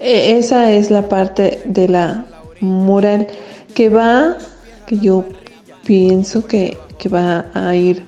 e- 0.00 0.38
esa 0.38 0.70
es 0.72 0.90
la 0.90 1.08
parte 1.08 1.62
de 1.64 1.88
la 1.88 2.26
moral 2.60 3.28
que 3.74 3.88
va, 3.88 4.36
que 4.86 4.98
yo 4.98 5.24
pienso 5.84 6.44
que, 6.46 6.76
que 6.98 7.08
va 7.08 7.46
a 7.54 7.74
ir 7.74 8.04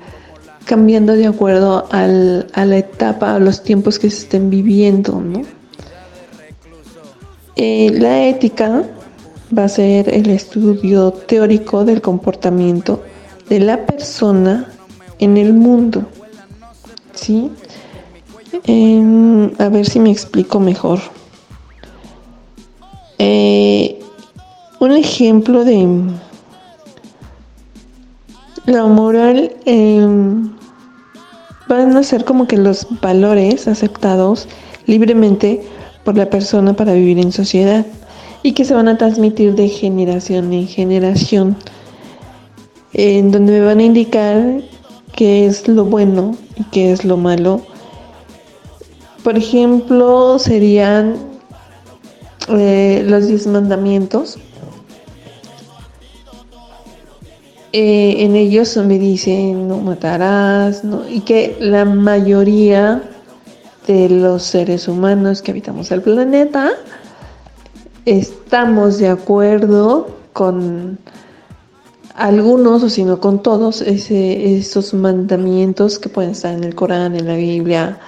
cambiando 0.65 1.13
de 1.15 1.27
acuerdo 1.27 1.87
al- 1.91 2.47
a 2.55 2.65
la 2.65 2.79
etapa, 2.79 3.35
a 3.35 3.39
los 3.39 3.63
tiempos 3.63 3.99
que 3.99 4.11
se 4.11 4.19
estén 4.19 4.51
viviendo, 4.51 5.21
¿no? 5.21 5.43
Eh, 7.57 7.91
la 8.01 8.25
ética 8.27 8.83
va 9.57 9.65
a 9.65 9.69
ser 9.69 10.13
el 10.13 10.29
estudio 10.31 11.13
teórico 11.13 11.85
del 11.85 12.01
comportamiento 12.01 13.03
de 13.49 13.61
la 13.61 13.87
persona 13.87 14.67
en 15.19 15.37
el 15.37 15.53
mundo, 15.53 16.07
¿sí? 17.15 17.51
Em, 18.65 19.51
a 19.59 19.69
ver 19.69 19.87
si 19.87 20.01
me 20.01 20.11
explico 20.11 20.59
mejor. 20.59 20.99
Eh, 23.19 24.01
un 24.81 24.93
ejemplo 24.93 25.65
de 25.65 25.87
la 28.67 28.85
moral 28.87 29.53
em, 29.67 30.51
van 31.69 31.97
a 31.97 32.03
ser 32.03 32.25
como 32.25 32.47
que 32.47 32.57
los 32.57 32.87
valores 33.01 33.69
aceptados 33.69 34.49
libremente 34.87 35.63
por 36.05 36.17
la 36.17 36.29
persona 36.29 36.75
para 36.75 36.93
vivir 36.93 37.19
en 37.19 37.33
sociedad 37.33 37.87
y 38.43 38.53
que 38.53 38.65
se 38.65 38.75
van 38.75 38.89
a 38.89 38.99
transmitir 38.99 39.55
de 39.55 39.69
generación 39.69 40.53
en 40.53 40.69
generación, 40.69 41.57
en 42.93 43.33
donde 43.33 43.53
me 43.53 43.61
van 43.63 43.79
a 43.79 43.85
indicar 43.85 44.63
qué 45.17 45.47
es 45.47 45.67
lo 45.67 45.85
bueno 45.87 46.37
y 46.57 46.65
qué 46.65 46.93
es 46.93 47.05
lo 47.05 47.17
malo. 47.17 47.63
Por 49.23 49.39
ejemplo, 49.39 50.39
serían 50.39 51.17
eh, 52.49 53.03
los 53.07 53.27
diez 53.27 53.47
mandamientos. 53.47 54.39
Eh, 57.77 58.23
en 58.25 58.37
ellos 58.37 58.77
me 58.77 59.01
dicen 59.01 59.67
no 59.67 59.79
matarás, 59.79 60.83
y 61.11 61.23
que 61.23 61.57
la 61.59 61.85
mayoría 61.85 63.03
de 63.89 64.09
los 64.09 64.45
seres 64.45 64.87
humanos 64.87 65.43
que 65.43 65.51
habitamos 65.51 65.91
el 65.91 66.01
planeta 66.01 66.71
estamos 68.05 68.99
de 68.99 69.09
acuerdo 69.09 70.07
con 70.33 70.99
algunos 72.15 72.85
o 72.85 72.89
si 72.89 73.03
no 73.03 73.19
con 73.19 73.43
todos 73.43 73.81
ese- 73.81 74.55
esos 74.57 74.95
mandamientos 74.95 75.99
que 75.99 76.09
pueden 76.09 76.31
estar 76.31 76.55
en 76.55 76.63
el 76.63 76.77
Corán, 76.77 77.17
en 77.17 77.27
la 77.27 77.35
Biblia, 77.35 77.99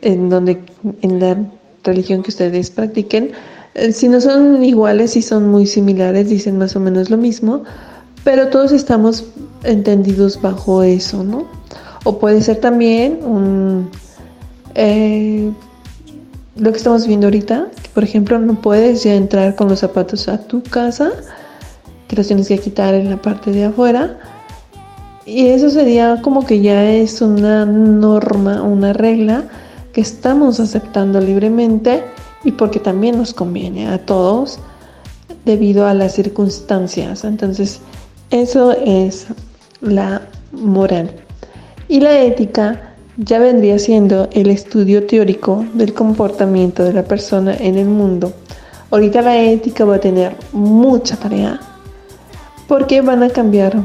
en 0.00 0.28
donde 0.28 0.60
en 1.02 1.18
la 1.18 1.36
religión 1.82 2.22
que 2.22 2.30
ustedes 2.30 2.70
practiquen. 2.70 3.32
Eh, 3.74 3.90
Si 3.90 4.06
no 4.08 4.20
son 4.20 4.64
iguales, 4.64 5.10
si 5.12 5.22
son 5.22 5.48
muy 5.48 5.66
similares, 5.66 6.28
dicen 6.28 6.56
más 6.56 6.76
o 6.76 6.80
menos 6.80 7.10
lo 7.10 7.16
mismo, 7.16 7.64
pero 8.24 8.48
todos 8.48 8.72
estamos 8.72 9.24
entendidos 9.64 10.40
bajo 10.40 10.82
eso, 10.82 11.22
¿no? 11.24 11.46
O 12.04 12.18
puede 12.18 12.40
ser 12.42 12.56
también 12.56 13.20
un 13.22 13.90
eh, 14.74 15.52
lo 16.56 16.70
que 16.70 16.76
estamos 16.76 17.06
viendo 17.06 17.26
ahorita, 17.26 17.68
que 17.82 17.88
por 17.90 18.04
ejemplo 18.04 18.38
no 18.38 18.60
puedes 18.60 19.02
ya 19.04 19.14
entrar 19.14 19.56
con 19.56 19.68
los 19.68 19.80
zapatos 19.80 20.28
a 20.28 20.38
tu 20.38 20.62
casa, 20.62 21.10
que 22.08 22.16
los 22.16 22.26
tienes 22.26 22.48
que 22.48 22.58
quitar 22.58 22.94
en 22.94 23.10
la 23.10 23.20
parte 23.20 23.50
de 23.50 23.64
afuera. 23.64 24.18
Y 25.24 25.46
eso 25.46 25.70
sería 25.70 26.20
como 26.20 26.44
que 26.44 26.60
ya 26.60 26.90
es 26.90 27.22
una 27.22 27.64
norma, 27.64 28.62
una 28.62 28.92
regla 28.92 29.44
que 29.92 30.00
estamos 30.00 30.58
aceptando 30.60 31.20
libremente 31.20 32.02
y 32.44 32.52
porque 32.52 32.80
también 32.80 33.16
nos 33.16 33.32
conviene 33.32 33.88
a 33.88 33.98
todos 33.98 34.58
debido 35.44 35.86
a 35.86 35.94
las 35.94 36.14
circunstancias. 36.14 37.24
Entonces, 37.24 37.80
eso 38.32 38.72
es 38.72 39.26
la 39.82 40.22
moral. 40.52 41.10
Y 41.88 42.00
la 42.00 42.18
ética 42.18 42.94
ya 43.18 43.38
vendría 43.38 43.78
siendo 43.78 44.28
el 44.32 44.48
estudio 44.48 45.06
teórico 45.06 45.66
del 45.74 45.92
comportamiento 45.92 46.82
de 46.82 46.94
la 46.94 47.04
persona 47.04 47.54
en 47.54 47.76
el 47.76 47.86
mundo. 47.86 48.32
Ahorita 48.90 49.20
la 49.20 49.38
ética 49.38 49.84
va 49.84 49.96
a 49.96 50.00
tener 50.00 50.34
mucha 50.52 51.16
tarea 51.16 51.60
porque 52.68 53.02
van 53.02 53.22
a 53.22 53.28
cambiar 53.28 53.76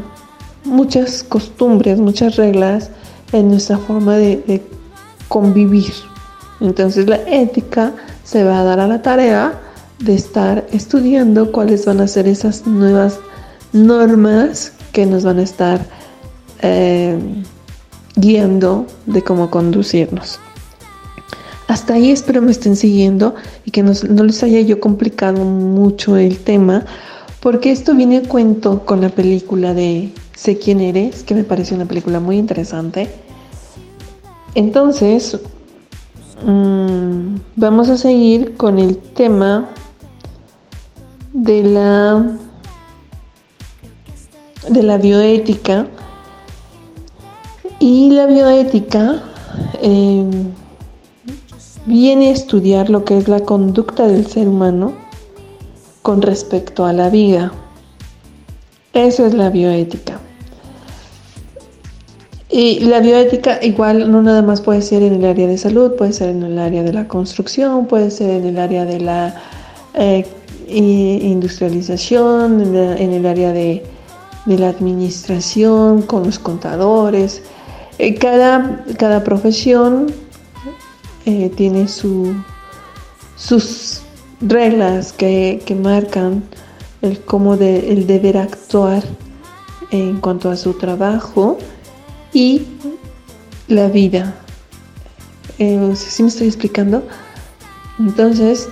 muchas 0.64 1.24
costumbres, 1.24 2.00
muchas 2.00 2.38
reglas 2.38 2.90
en 3.34 3.50
nuestra 3.50 3.78
forma 3.78 4.16
de, 4.16 4.38
de 4.48 4.64
convivir. 5.28 5.92
Entonces 6.62 7.08
la 7.08 7.18
ética 7.28 7.92
se 8.24 8.46
va 8.46 8.62
a 8.62 8.64
dar 8.64 8.80
a 8.80 8.88
la 8.88 9.02
tarea 9.02 9.60
de 10.00 10.16
estar 10.16 10.66
estudiando 10.72 11.52
cuáles 11.52 11.86
van 11.86 12.00
a 12.00 12.08
ser 12.08 12.30
esas 12.30 12.66
nuevas 12.66 13.20
normas 13.86 14.74
que 14.92 15.06
nos 15.06 15.24
van 15.24 15.40
a 15.40 15.44
estar 15.44 15.86
eh, 16.62 17.18
guiando 18.16 18.86
de 19.06 19.24
cómo 19.24 19.50
conducirnos. 19.50 20.40
Hasta 21.68 21.96
ahí 21.96 22.12
espero 22.12 22.42
me 22.42 22.52
estén 22.52 22.76
siguiendo 22.76 23.36
y 23.66 23.72
que 23.72 23.84
no 23.84 24.24
les 24.24 24.42
haya 24.44 24.62
yo 24.62 24.80
complicado 24.80 25.44
mucho 25.44 26.18
el 26.18 26.38
tema, 26.40 26.86
porque 27.42 27.72
esto 27.72 27.94
viene 27.94 28.18
a 28.18 28.24
cuento 28.24 28.86
con 28.86 29.02
la 29.02 29.10
película 29.10 29.74
de 29.74 30.12
Sé 30.38 30.60
quién 30.60 30.82
eres, 30.82 31.24
que 31.24 31.34
me 31.34 31.44
parece 31.44 31.74
una 31.74 31.86
película 31.86 32.20
muy 32.20 32.38
interesante. 32.38 33.10
Entonces, 34.54 35.40
mm, 36.46 37.38
vamos 37.56 37.90
a 37.90 37.98
seguir 37.98 38.56
con 38.56 38.78
el 38.78 38.98
tema 38.98 39.68
de 41.34 41.64
la 41.64 42.38
de 44.70 44.84
la 44.84 44.98
bioética 44.98 45.88
y 47.80 48.10
la 48.10 48.26
bioética 48.26 49.22
eh, 49.82 50.26
viene 51.86 52.30
a 52.30 52.32
estudiar 52.32 52.90
lo 52.90 53.06
que 53.06 53.18
es 53.18 53.28
la 53.28 53.42
conducta 53.42 54.08
del 54.08 54.28
ser 54.28 54.48
humano 54.48 54.94
con 56.02 56.22
respecto 56.22 56.86
a 56.86 56.94
la 56.94 57.10
vida. 57.10 57.52
Eso 58.94 59.26
es 59.26 59.34
la 59.34 59.50
bioética. 59.50 60.20
Y 62.50 62.80
la 62.80 63.00
bioética 63.00 63.60
igual 63.62 64.12
no 64.12 64.22
nada 64.22 64.42
más 64.42 64.62
puede 64.62 64.82
ser 64.82 65.04
en 65.04 65.14
el 65.14 65.26
área 65.26 65.48
de 65.48 65.58
salud, 65.58 65.96
puede 65.96 66.14
ser 66.14 66.30
en 66.30 66.44
el 66.44 66.58
área 66.58 66.82
de 66.82 66.94
la 66.94 67.08
construcción, 67.08 67.86
puede 67.86 68.10
ser 68.10 68.32
en 68.32 68.46
el 68.46 68.58
área 68.58 68.86
de 68.86 69.00
la 69.00 69.36
eh, 69.94 70.26
industrialización, 70.68 72.76
en 72.76 73.14
el 73.14 73.26
área 73.26 73.52
de, 73.52 73.84
de 74.48 74.58
la 74.58 74.70
administración, 74.70 76.02
con 76.02 76.24
los 76.24 76.40
contadores. 76.40 77.44
Eh, 78.00 78.16
cada, 78.16 78.84
cada 78.98 79.24
profesión 79.24 80.08
eh, 81.26 81.52
tiene 81.56 81.88
su, 81.88 82.34
sus 83.36 84.02
reglas 84.42 85.14
que, 85.14 85.62
que 85.66 85.76
marcan 85.76 86.44
el 87.02 87.20
cómo 87.20 87.58
de, 87.58 87.92
el 87.92 88.08
deber 88.08 88.38
actuar 88.38 89.04
en 89.92 90.18
cuanto 90.18 90.50
a 90.50 90.56
su 90.56 90.74
trabajo 90.74 91.58
y 92.34 92.64
la 93.68 93.88
vida. 93.88 94.36
Eh, 95.60 95.94
¿Sí 95.96 96.24
me 96.24 96.30
estoy 96.30 96.48
explicando? 96.48 97.06
Entonces, 98.00 98.70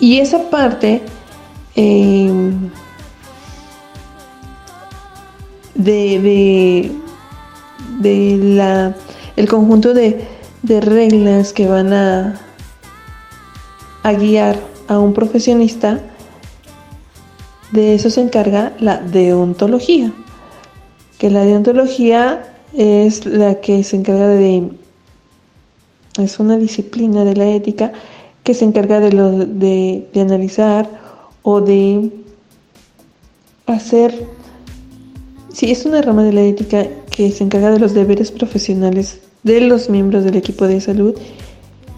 y 0.00 0.18
esa 0.18 0.50
parte 0.50 1.02
eh, 1.76 2.52
de, 5.74 6.20
de, 6.20 6.92
de 8.00 8.36
la, 8.42 8.96
el 9.36 9.48
conjunto 9.48 9.94
de, 9.94 10.24
de 10.62 10.80
reglas 10.80 11.52
que 11.52 11.66
van 11.66 11.92
a, 11.92 12.40
a 14.02 14.12
guiar 14.12 14.58
a 14.88 14.98
un 14.98 15.12
profesionista, 15.14 16.00
de 17.72 17.94
eso 17.94 18.10
se 18.10 18.20
encarga 18.20 18.72
la 18.78 18.98
deontología, 18.98 20.12
que 21.18 21.30
la 21.30 21.44
deontología 21.44 22.54
es 22.72 23.26
la 23.26 23.60
que 23.60 23.82
se 23.82 23.96
encarga 23.96 24.28
de, 24.28 24.70
es 26.18 26.38
una 26.38 26.56
disciplina 26.56 27.24
de 27.24 27.34
la 27.34 27.46
ética 27.46 27.92
que 28.44 28.54
se 28.54 28.64
encarga 28.64 29.00
de, 29.00 29.12
lo, 29.12 29.30
de, 29.32 30.06
de 30.12 30.20
analizar 30.20 30.88
o 31.42 31.60
de 31.60 32.10
hacer, 33.66 34.26
sí, 35.54 35.70
es 35.70 35.86
una 35.86 36.02
rama 36.02 36.22
de 36.22 36.32
la 36.34 36.42
ética 36.42 36.86
que 37.10 37.30
se 37.30 37.44
encarga 37.44 37.70
de 37.70 37.78
los 37.78 37.94
deberes 37.94 38.30
profesionales 38.30 39.20
de 39.42 39.60
los 39.62 39.88
miembros 39.88 40.24
del 40.24 40.36
equipo 40.36 40.66
de 40.66 40.80
salud 40.80 41.14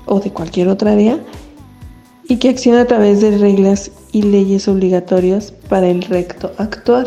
o 0.04 0.20
de 0.20 0.30
cualquier 0.30 0.68
otra 0.68 0.92
área 0.92 1.18
y 2.28 2.36
que 2.36 2.50
acciona 2.50 2.82
a 2.82 2.86
través 2.86 3.20
de 3.20 3.36
reglas 3.38 3.90
y 4.12 4.22
leyes 4.22 4.68
obligatorias 4.68 5.52
para 5.68 5.88
el 5.88 6.02
recto 6.02 6.52
actuar. 6.58 7.06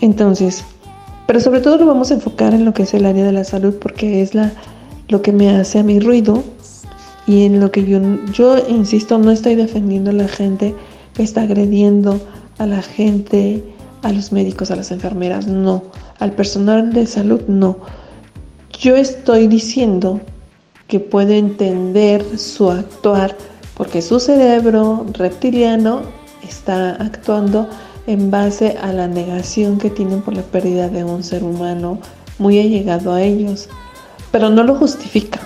Entonces, 0.00 0.64
pero 1.26 1.40
sobre 1.40 1.60
todo 1.60 1.78
lo 1.78 1.86
vamos 1.86 2.10
a 2.10 2.14
enfocar 2.14 2.52
en 2.52 2.64
lo 2.64 2.74
que 2.74 2.82
es 2.82 2.92
el 2.92 3.06
área 3.06 3.24
de 3.24 3.32
la 3.32 3.44
salud 3.44 3.74
porque 3.80 4.20
es 4.20 4.34
la, 4.34 4.52
lo 5.08 5.22
que 5.22 5.32
me 5.32 5.50
hace 5.50 5.78
a 5.78 5.82
mi 5.82 6.00
ruido 6.00 6.42
y 7.26 7.44
en 7.44 7.60
lo 7.60 7.70
que 7.70 7.84
yo, 7.84 8.00
yo 8.32 8.58
insisto, 8.68 9.18
no 9.18 9.30
estoy 9.30 9.54
defendiendo 9.54 10.10
a 10.10 10.14
la 10.14 10.28
gente 10.28 10.74
está 11.22 11.42
agrediendo 11.42 12.20
a 12.58 12.66
la 12.66 12.82
gente, 12.82 13.62
a 14.04 14.12
los 14.12 14.32
médicos, 14.32 14.70
a 14.70 14.76
las 14.76 14.90
enfermeras, 14.90 15.46
no, 15.46 15.82
al 16.20 16.32
personal 16.32 16.92
de 16.92 17.06
salud, 17.06 17.40
no. 17.48 17.78
Yo 18.78 18.96
estoy 18.96 19.48
diciendo 19.48 20.20
que 20.88 21.00
puede 21.00 21.38
entender 21.38 22.38
su 22.38 22.70
actuar 22.70 23.36
porque 23.76 24.02
su 24.02 24.20
cerebro 24.20 25.06
reptiliano 25.14 26.02
está 26.46 26.90
actuando 26.96 27.68
en 28.06 28.30
base 28.30 28.76
a 28.80 28.92
la 28.92 29.08
negación 29.08 29.78
que 29.78 29.88
tienen 29.88 30.20
por 30.20 30.36
la 30.36 30.42
pérdida 30.42 30.88
de 30.88 31.02
un 31.02 31.24
ser 31.24 31.42
humano 31.42 31.98
muy 32.38 32.60
allegado 32.60 33.12
a 33.12 33.22
ellos, 33.22 33.70
pero 34.30 34.50
no 34.50 34.62
lo 34.64 34.74
justifica. 34.74 35.40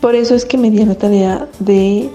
Por 0.00 0.16
eso 0.16 0.34
es 0.34 0.44
que 0.44 0.58
me 0.58 0.70
di 0.70 0.84
la 0.84 0.96
tarea 0.96 1.46
de, 1.60 2.10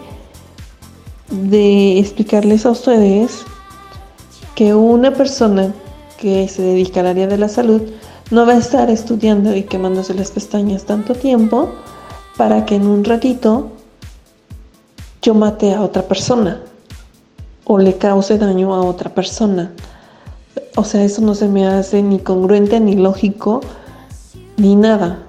de 1.29 1.99
explicarles 1.99 2.65
a 2.65 2.71
ustedes 2.71 3.45
que 4.57 4.73
una 4.73 5.13
persona 5.13 5.71
que 6.17 6.47
se 6.47 6.63
dedica 6.63 7.01
al 7.01 7.07
área 7.07 7.27
de 7.27 7.37
la 7.37 7.47
salud 7.47 7.79
no 8.31 8.47
va 8.47 8.53
a 8.53 8.57
estar 8.57 8.89
estudiando 8.89 9.55
y 9.55 9.61
quemándose 9.61 10.15
las 10.15 10.31
pestañas 10.31 10.85
tanto 10.85 11.13
tiempo 11.13 11.69
para 12.37 12.65
que 12.65 12.73
en 12.73 12.87
un 12.87 13.03
ratito 13.03 13.69
yo 15.21 15.35
mate 15.35 15.75
a 15.75 15.83
otra 15.83 16.01
persona 16.01 16.59
o 17.65 17.77
le 17.77 17.99
cause 17.99 18.39
daño 18.39 18.73
a 18.73 18.81
otra 18.81 19.13
persona. 19.13 19.73
O 20.75 20.83
sea, 20.83 21.03
eso 21.03 21.21
no 21.21 21.35
se 21.35 21.47
me 21.47 21.67
hace 21.67 22.01
ni 22.01 22.17
congruente, 22.17 22.79
ni 22.79 22.95
lógico, 22.95 23.61
ni 24.57 24.75
nada. 24.75 25.19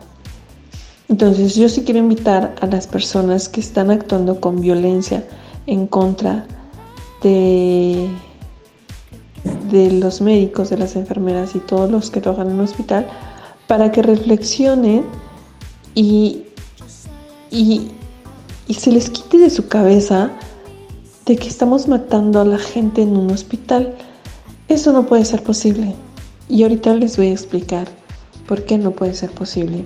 Entonces 1.11 1.55
yo 1.55 1.69
sí 1.69 1.85
quiero 1.85 2.01
invitar 2.01 2.55
a 2.63 2.67
las 2.67 2.87
personas 2.87 3.51
que 3.51 3.61
están 3.61 3.91
actuando 3.91 4.41
con 4.41 4.63
violencia 4.63 5.23
en 5.67 5.87
contra 5.87 6.47
de, 7.23 8.09
de 9.71 9.93
los 9.93 10.21
médicos, 10.21 10.71
de 10.71 10.79
las 10.79 10.97
enfermeras 10.97 11.55
y 11.55 11.61
todos 11.61 11.91
los 11.91 12.11
que 12.11 12.21
trabajan 12.21 12.49
en 12.49 12.55
un 12.55 12.61
hospital 12.61 13.07
para 13.67 13.93
que 13.93 14.03
reflexionen 14.03 15.05
y, 15.95 16.45
y, 17.51 17.91
y 18.67 18.75
se 18.75 18.93
les 18.93 19.11
quite 19.11 19.39
de 19.39 19.51
su 19.51 19.69
cabeza 19.69 20.31
de 21.27 21.37
que 21.37 21.49
estamos 21.49 21.89
matando 21.89 22.41
a 22.41 22.45
la 22.45 22.59
gente 22.59 23.03
en 23.03 23.17
un 23.17 23.31
hospital. 23.31 23.95
Eso 24.69 24.93
no 24.93 25.07
puede 25.07 25.25
ser 25.25 25.43
posible. 25.43 25.95
Y 26.49 26.63
ahorita 26.63 26.95
les 26.95 27.17
voy 27.17 27.29
a 27.29 27.33
explicar 27.33 27.87
por 28.47 28.65
qué 28.65 28.79
no 28.79 28.93
puede 28.93 29.13
ser 29.13 29.31
posible. 29.31 29.85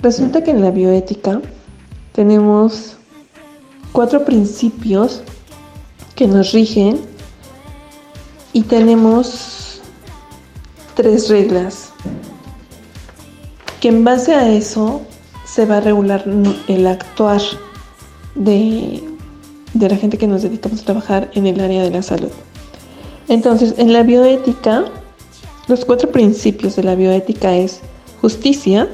Resulta 0.00 0.44
que 0.44 0.52
en 0.52 0.62
la 0.62 0.70
bioética 0.70 1.42
tenemos 2.12 2.96
cuatro 3.92 4.24
principios 4.24 5.22
que 6.14 6.28
nos 6.28 6.52
rigen 6.52 7.00
y 8.58 8.62
tenemos 8.62 9.80
tres 10.96 11.28
reglas 11.28 11.92
que 13.80 13.86
en 13.86 14.02
base 14.02 14.34
a 14.34 14.52
eso 14.52 15.00
se 15.44 15.64
va 15.64 15.76
a 15.76 15.80
regular 15.80 16.24
el 16.66 16.88
actuar 16.88 17.40
de, 18.34 19.00
de 19.74 19.88
la 19.88 19.96
gente 19.96 20.18
que 20.18 20.26
nos 20.26 20.42
dedicamos 20.42 20.80
a 20.82 20.84
trabajar 20.86 21.30
en 21.34 21.46
el 21.46 21.60
área 21.60 21.84
de 21.84 21.92
la 21.92 22.02
salud. 22.02 22.32
Entonces, 23.28 23.76
en 23.78 23.92
la 23.92 24.02
bioética, 24.02 24.86
los 25.68 25.84
cuatro 25.84 26.10
principios 26.10 26.74
de 26.74 26.82
la 26.82 26.96
bioética 26.96 27.54
es 27.54 27.78
justicia, 28.20 28.88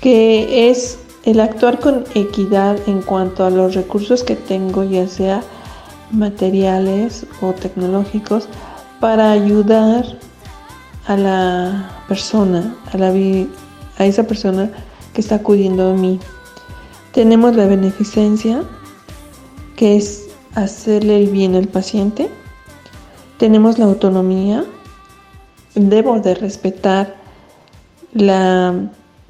que 0.00 0.70
es 0.70 0.98
el 1.26 1.40
actuar 1.40 1.78
con 1.78 2.04
equidad 2.14 2.78
en 2.86 3.02
cuanto 3.02 3.44
a 3.44 3.50
los 3.50 3.74
recursos 3.74 4.24
que 4.24 4.34
tengo, 4.34 4.82
ya 4.82 5.08
sea 5.08 5.42
materiales 6.14 7.26
o 7.40 7.52
tecnológicos, 7.52 8.48
para 9.00 9.32
ayudar 9.32 10.06
a 11.06 11.16
la 11.16 11.90
persona, 12.08 12.74
a, 12.92 12.96
la 12.96 13.12
a 13.98 14.06
esa 14.06 14.24
persona 14.24 14.70
que 15.12 15.20
está 15.20 15.36
acudiendo 15.36 15.90
a 15.90 15.94
mí. 15.94 16.18
Tenemos 17.12 17.54
la 17.54 17.66
beneficencia, 17.66 18.62
que 19.76 19.96
es 19.96 20.28
hacerle 20.54 21.18
el 21.18 21.30
bien 21.30 21.54
al 21.54 21.68
paciente. 21.68 22.30
Tenemos 23.38 23.78
la 23.78 23.84
autonomía. 23.84 24.64
Debo 25.74 26.18
de 26.20 26.34
respetar 26.34 27.14
la 28.12 28.74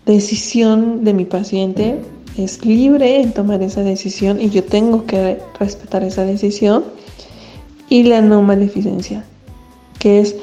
decisión 0.06 1.04
de 1.04 1.14
mi 1.14 1.24
paciente. 1.24 2.02
Es 2.36 2.64
libre 2.64 3.20
en 3.20 3.32
tomar 3.32 3.62
esa 3.62 3.82
decisión 3.82 4.40
y 4.40 4.50
yo 4.50 4.64
tengo 4.64 5.06
que 5.06 5.38
respetar 5.58 6.02
esa 6.02 6.24
decisión. 6.24 6.84
Y 7.88 8.04
la 8.04 8.22
no 8.22 8.42
maleficencia, 8.42 9.24
que 9.98 10.20
es 10.20 10.34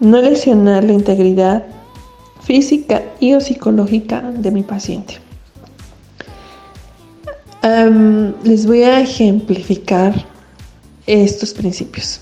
no 0.00 0.20
lesionar 0.20 0.82
la 0.84 0.92
integridad 0.92 1.64
física 2.42 3.02
y 3.20 3.34
o 3.34 3.40
psicológica 3.40 4.22
de 4.22 4.50
mi 4.50 4.62
paciente 4.62 5.26
les 8.44 8.66
voy 8.66 8.82
a 8.82 9.00
ejemplificar 9.00 10.14
estos 11.06 11.52
principios. 11.52 12.20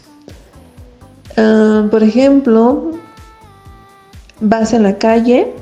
por 1.91 2.03
ejemplo, 2.03 2.93
vas 4.41 4.73
en 4.73 4.83
la 4.83 4.97
calle 4.99 5.53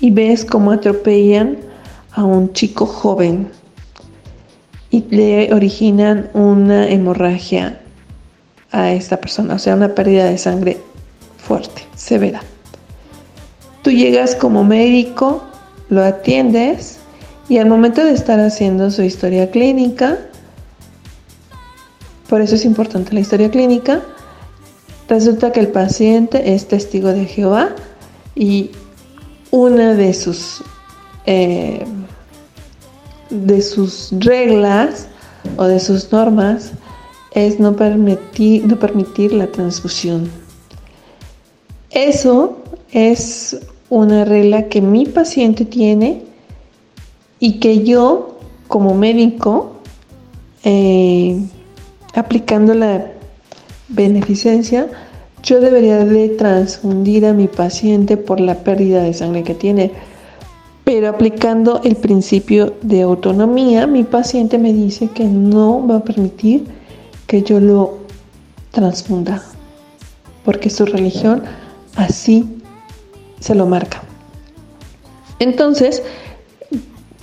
y 0.00 0.10
ves 0.10 0.44
cómo 0.44 0.72
atropellan 0.72 1.58
a 2.16 2.24
un 2.24 2.52
chico 2.52 2.86
joven 2.86 3.48
y 4.90 5.04
le 5.10 5.52
originan 5.54 6.30
una 6.32 6.88
hemorragia 6.88 7.80
a 8.72 8.90
esta 8.90 9.18
persona, 9.18 9.54
o 9.54 9.58
sea, 9.58 9.74
una 9.74 9.94
pérdida 9.94 10.24
de 10.24 10.38
sangre 10.38 10.78
fuerte, 11.36 11.82
severa. 11.94 12.40
Tú 13.82 13.90
llegas 13.90 14.34
como 14.34 14.64
médico, 14.64 15.44
lo 15.90 16.02
atiendes 16.02 16.98
y 17.48 17.58
al 17.58 17.68
momento 17.68 18.02
de 18.02 18.12
estar 18.12 18.40
haciendo 18.40 18.90
su 18.90 19.02
historia 19.02 19.50
clínica, 19.50 20.18
por 22.28 22.40
eso 22.40 22.56
es 22.56 22.64
importante 22.64 23.12
la 23.12 23.20
historia 23.20 23.50
clínica, 23.50 24.02
resulta 25.08 25.52
que 25.52 25.60
el 25.60 25.68
paciente 25.68 26.54
es 26.54 26.66
testigo 26.66 27.08
de 27.12 27.26
Jehová 27.26 27.76
y 28.34 28.70
una 29.50 29.94
de 29.94 30.12
sus, 30.12 30.64
eh, 31.26 31.84
de 33.30 33.62
sus 33.62 34.10
reglas 34.12 35.08
o 35.56 35.64
de 35.64 35.80
sus 35.80 36.12
normas 36.12 36.72
es 37.32 37.60
no 37.60 37.76
permitir, 37.76 38.66
no 38.66 38.78
permitir 38.78 39.32
la 39.32 39.46
transfusión. 39.48 40.30
Eso 41.90 42.58
es 42.92 43.58
una 43.90 44.24
regla 44.24 44.68
que 44.68 44.80
mi 44.80 45.06
paciente 45.06 45.64
tiene 45.64 46.22
y 47.38 47.60
que 47.60 47.84
yo 47.84 48.38
como 48.68 48.94
médico, 48.94 49.72
eh, 50.64 51.40
aplicando 52.14 52.74
la 52.74 53.06
beneficencia, 53.88 54.88
yo 55.42 55.60
debería 55.60 56.04
de 56.04 56.30
transfundir 56.30 57.26
a 57.26 57.32
mi 57.32 57.46
paciente 57.46 58.16
por 58.16 58.40
la 58.40 58.56
pérdida 58.56 59.02
de 59.02 59.14
sangre 59.14 59.44
que 59.44 59.54
tiene. 59.54 59.92
Pero 60.86 61.08
aplicando 61.08 61.80
el 61.82 61.96
principio 61.96 62.76
de 62.80 63.02
autonomía, 63.02 63.88
mi 63.88 64.04
paciente 64.04 64.56
me 64.56 64.72
dice 64.72 65.08
que 65.08 65.24
no 65.24 65.84
va 65.84 65.96
a 65.96 66.04
permitir 66.04 66.64
que 67.26 67.42
yo 67.42 67.58
lo 67.58 67.98
transfunda, 68.70 69.42
porque 70.44 70.70
su 70.70 70.86
religión 70.86 71.42
así 71.96 72.48
se 73.40 73.56
lo 73.56 73.66
marca. 73.66 74.00
Entonces, 75.40 76.04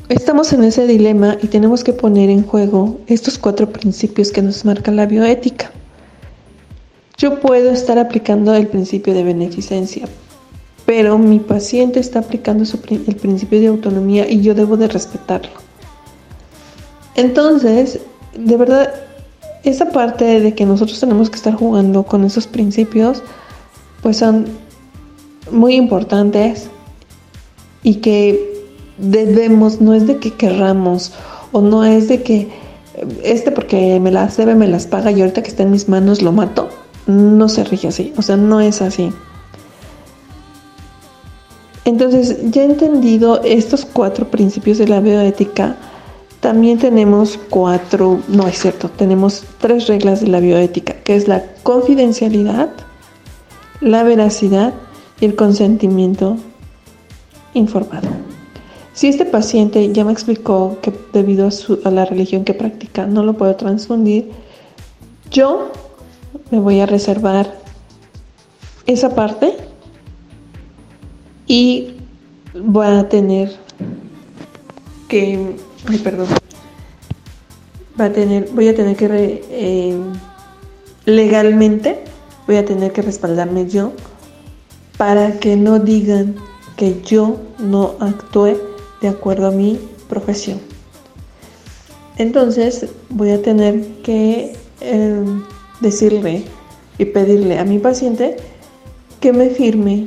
estamos 0.09 0.51
en 0.51 0.65
ese 0.65 0.85
dilema 0.85 1.37
y 1.41 1.47
tenemos 1.47 1.85
que 1.85 1.93
poner 1.93 2.29
en 2.29 2.43
juego 2.45 2.99
estos 3.07 3.37
cuatro 3.37 3.71
principios 3.71 4.29
que 4.33 4.41
nos 4.41 4.65
marca 4.65 4.91
la 4.91 5.05
bioética. 5.05 5.71
Yo 7.17 7.39
puedo 7.39 7.71
estar 7.71 7.97
aplicando 7.97 8.53
el 8.55 8.67
principio 8.67 9.13
de 9.13 9.23
beneficencia, 9.23 10.05
pero 10.85 11.17
mi 11.17 11.39
paciente 11.39 11.99
está 11.99 12.19
aplicando 12.19 12.63
el 12.89 13.15
principio 13.15 13.59
de 13.59 13.67
autonomía 13.67 14.29
y 14.29 14.41
yo 14.41 14.53
debo 14.53 14.77
de 14.77 14.87
respetarlo. 14.87 15.51
Entonces, 17.15 17.99
de 18.35 18.57
verdad, 18.57 18.93
esa 19.63 19.89
parte 19.89 20.39
de 20.39 20.53
que 20.55 20.65
nosotros 20.65 20.99
tenemos 20.99 21.29
que 21.29 21.37
estar 21.37 21.53
jugando 21.53 22.03
con 22.03 22.23
esos 22.23 22.47
principios, 22.47 23.21
pues 24.01 24.17
son 24.17 24.45
muy 25.51 25.75
importantes 25.75 26.67
y 27.83 27.95
que 27.95 28.53
debemos, 28.97 29.79
no 29.79 29.93
es 29.93 30.07
de 30.07 30.17
que 30.17 30.31
querramos 30.31 31.13
o 31.51 31.61
no 31.61 31.83
es 31.83 32.07
de 32.07 32.23
que 32.23 32.49
este 33.23 33.51
porque 33.51 33.99
me 33.99 34.11
las 34.11 34.37
debe, 34.37 34.55
me 34.55 34.67
las 34.67 34.87
paga 34.87 35.11
y 35.11 35.21
ahorita 35.21 35.43
que 35.43 35.49
está 35.49 35.63
en 35.63 35.71
mis 35.71 35.89
manos 35.89 36.21
lo 36.21 36.31
mato. 36.31 36.69
No 37.05 37.49
se 37.49 37.63
rige 37.63 37.89
así, 37.89 38.13
o 38.17 38.21
sea, 38.21 38.37
no 38.37 38.61
es 38.61 38.81
así. 38.81 39.11
Entonces, 41.85 42.51
ya 42.51 42.63
entendido 42.63 43.41
estos 43.43 43.85
cuatro 43.85 44.29
principios 44.29 44.77
de 44.77 44.87
la 44.87 45.01
bioética, 45.01 45.75
también 46.39 46.77
tenemos 46.77 47.39
cuatro, 47.49 48.19
no 48.27 48.47
es 48.47 48.59
cierto, 48.59 48.89
tenemos 48.89 49.43
tres 49.59 49.87
reglas 49.87 50.21
de 50.21 50.27
la 50.27 50.39
bioética, 50.39 50.93
que 51.03 51.15
es 51.15 51.27
la 51.27 51.43
confidencialidad, 51.63 52.69
la 53.81 54.03
veracidad 54.03 54.73
y 55.19 55.25
el 55.25 55.35
consentimiento 55.35 56.37
informado. 57.53 58.09
Si 58.93 59.07
este 59.07 59.25
paciente 59.25 59.91
ya 59.91 60.05
me 60.05 60.11
explicó 60.11 60.77
que 60.81 60.93
debido 61.13 61.49
a, 61.83 61.91
la 61.91 62.05
religión 62.05 62.43
que 62.43 62.53
practica 62.53 63.07
no 63.07 63.23
lo 63.23 63.33
puedo 63.33 63.55
transfundir, 63.55 64.29
yo 65.31 65.71
me 66.51 66.59
voy 66.59 66.79
a 66.79 66.85
reservar 66.85 67.55
esa 68.85 69.15
parte 69.15 69.55
y 71.47 71.95
voy 72.53 72.87
a 72.87 73.09
tener 73.09 73.51
que, 75.07 75.55
ay, 75.87 75.97
perdón, 75.99 76.27
va 77.99 78.05
a 78.05 78.11
tener, 78.11 78.49
voy 78.53 78.67
a 78.67 78.75
tener 78.75 78.95
que 78.95 79.43
eh, 79.49 79.97
legalmente 81.05 82.03
voy 82.47 82.57
a 82.57 82.65
tener 82.65 82.91
que 82.91 83.01
respaldarme 83.01 83.67
yo 83.67 83.93
para 84.97 85.39
que 85.39 85.55
no 85.55 85.79
digan 85.79 86.35
que 86.75 87.01
yo 87.01 87.37
no 87.59 87.95
actué 87.99 88.57
de 89.01 89.07
acuerdo 89.09 89.47
a 89.47 89.51
mi 89.51 89.79
profesión. 90.09 90.59
Entonces 92.17 92.87
voy 93.09 93.31
a 93.31 93.41
tener 93.41 93.85
que 94.03 94.53
em, 94.81 95.43
decirle 95.81 96.43
y 96.97 97.05
pedirle 97.05 97.57
a 97.57 97.65
mi 97.65 97.79
paciente 97.79 98.37
que 99.19 99.33
me 99.33 99.49
firme 99.49 100.05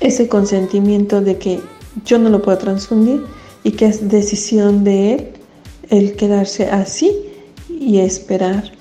ese 0.00 0.28
consentimiento 0.28 1.20
de 1.20 1.38
que 1.38 1.60
yo 2.04 2.18
no 2.18 2.28
lo 2.28 2.42
puedo 2.42 2.58
transfundir 2.58 3.24
y 3.64 3.72
que 3.72 3.86
es 3.86 4.08
decisión 4.08 4.84
de 4.84 5.14
él 5.14 5.28
el 5.90 6.16
quedarse 6.16 6.68
así 6.70 7.12
y 7.68 7.98
esperar 7.98 8.72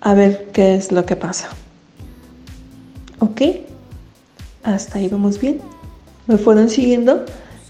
a 0.00 0.14
ver 0.14 0.48
qué 0.52 0.74
es 0.74 0.92
lo 0.92 1.04
que 1.04 1.16
pasa. 1.16 1.48
¿Ok? 3.18 3.42
Hasta 4.62 4.98
ahí 4.98 5.08
vamos 5.08 5.40
bien. 5.40 5.60
¿Me 6.26 6.38
fueron 6.38 6.68
siguiendo? 6.68 7.24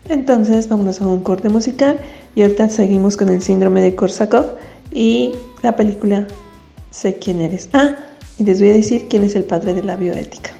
Entonces 0.08 0.68
vámonos 0.68 1.00
a 1.00 1.06
un 1.06 1.22
corte 1.22 1.48
musical 1.48 2.00
y 2.34 2.42
ahorita 2.42 2.68
seguimos 2.68 3.16
con 3.16 3.28
el 3.28 3.42
síndrome 3.42 3.80
de 3.80 3.94
Korsakov 3.94 4.56
y 4.92 5.32
la 5.62 5.76
película 5.76 6.26
Sé 6.96 7.18
quién 7.18 7.42
eres. 7.42 7.68
Ah, 7.74 7.94
y 8.38 8.44
les 8.44 8.58
voy 8.58 8.70
a 8.70 8.72
decir 8.72 9.06
quién 9.10 9.22
es 9.22 9.34
el 9.36 9.44
padre 9.44 9.74
de 9.74 9.82
la 9.82 9.96
bioética. 9.96 10.55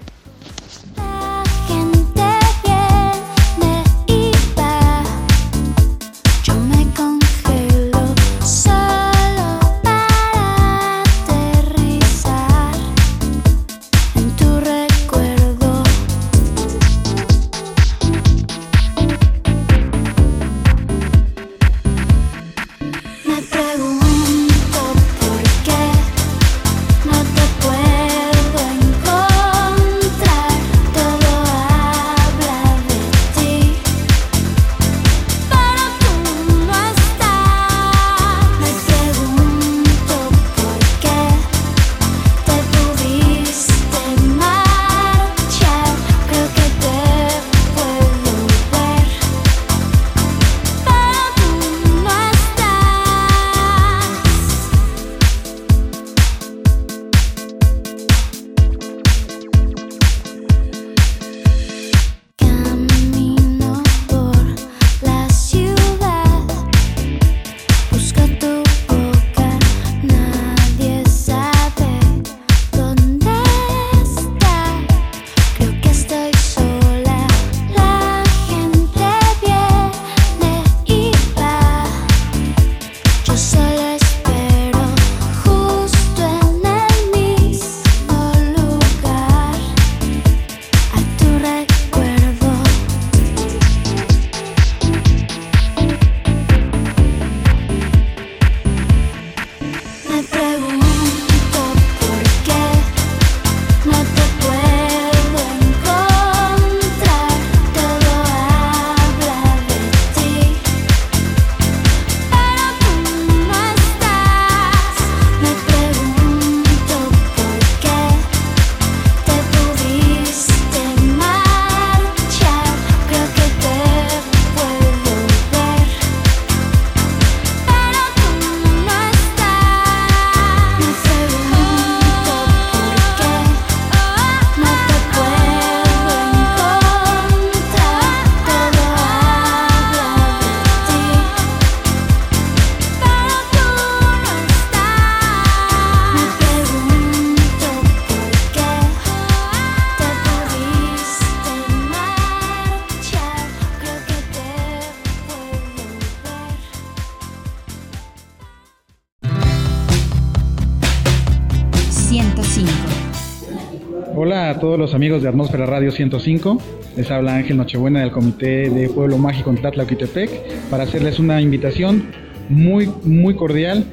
Amigos 165.06 165.22
de 165.22 165.28
Atmósfera 165.28 165.66
Radio 165.66 165.92
105. 165.92 166.60
Les 166.96 167.08
habla 167.12 167.36
Ángel 167.36 167.56
Nochebuena 167.56 168.00
del 168.00 168.10
Comité 168.10 168.68
de 168.68 168.88
Pueblo 168.88 169.18
Mágico 169.18 169.50
en 169.50 169.56
Tlatlauquitepec 169.58 170.68
para 170.68 170.82
hacerles 170.82 171.20
una 171.20 171.40
invitación 171.40 172.06
muy, 172.48 172.90
muy 173.04 173.36
cordial 173.36 173.84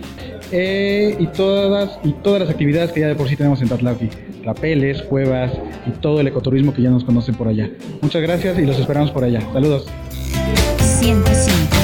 eh, 0.52 1.16
y, 1.20 1.28
todas, 1.28 2.00
y 2.04 2.14
todas 2.14 2.42
las 2.42 2.50
actividades 2.50 2.92
que 2.94 3.02
ya 3.02 3.10
de 3.10 3.14
por 3.14 3.30
sí 3.30 3.36
tenemos 3.36 3.62
en 3.62 3.70
Tatlauqui. 3.70 4.10
Rapeles, 4.44 5.04
cuevas 5.04 5.52
y 5.86 5.92
todo 5.92 6.20
el 6.20 6.26
ecoturismo 6.26 6.74
que 6.74 6.82
ya 6.82 6.90
nos 6.90 7.04
conocen 7.04 7.36
por 7.36 7.48
allá. 7.48 7.70
Muchas 8.02 8.24
gracias 8.24 8.58
y 8.58 8.66
los 8.66 8.80
esperamos 8.80 9.12
por 9.12 9.24
allá. 9.24 9.42
Saludos. 9.54 9.86
105. 10.80 11.78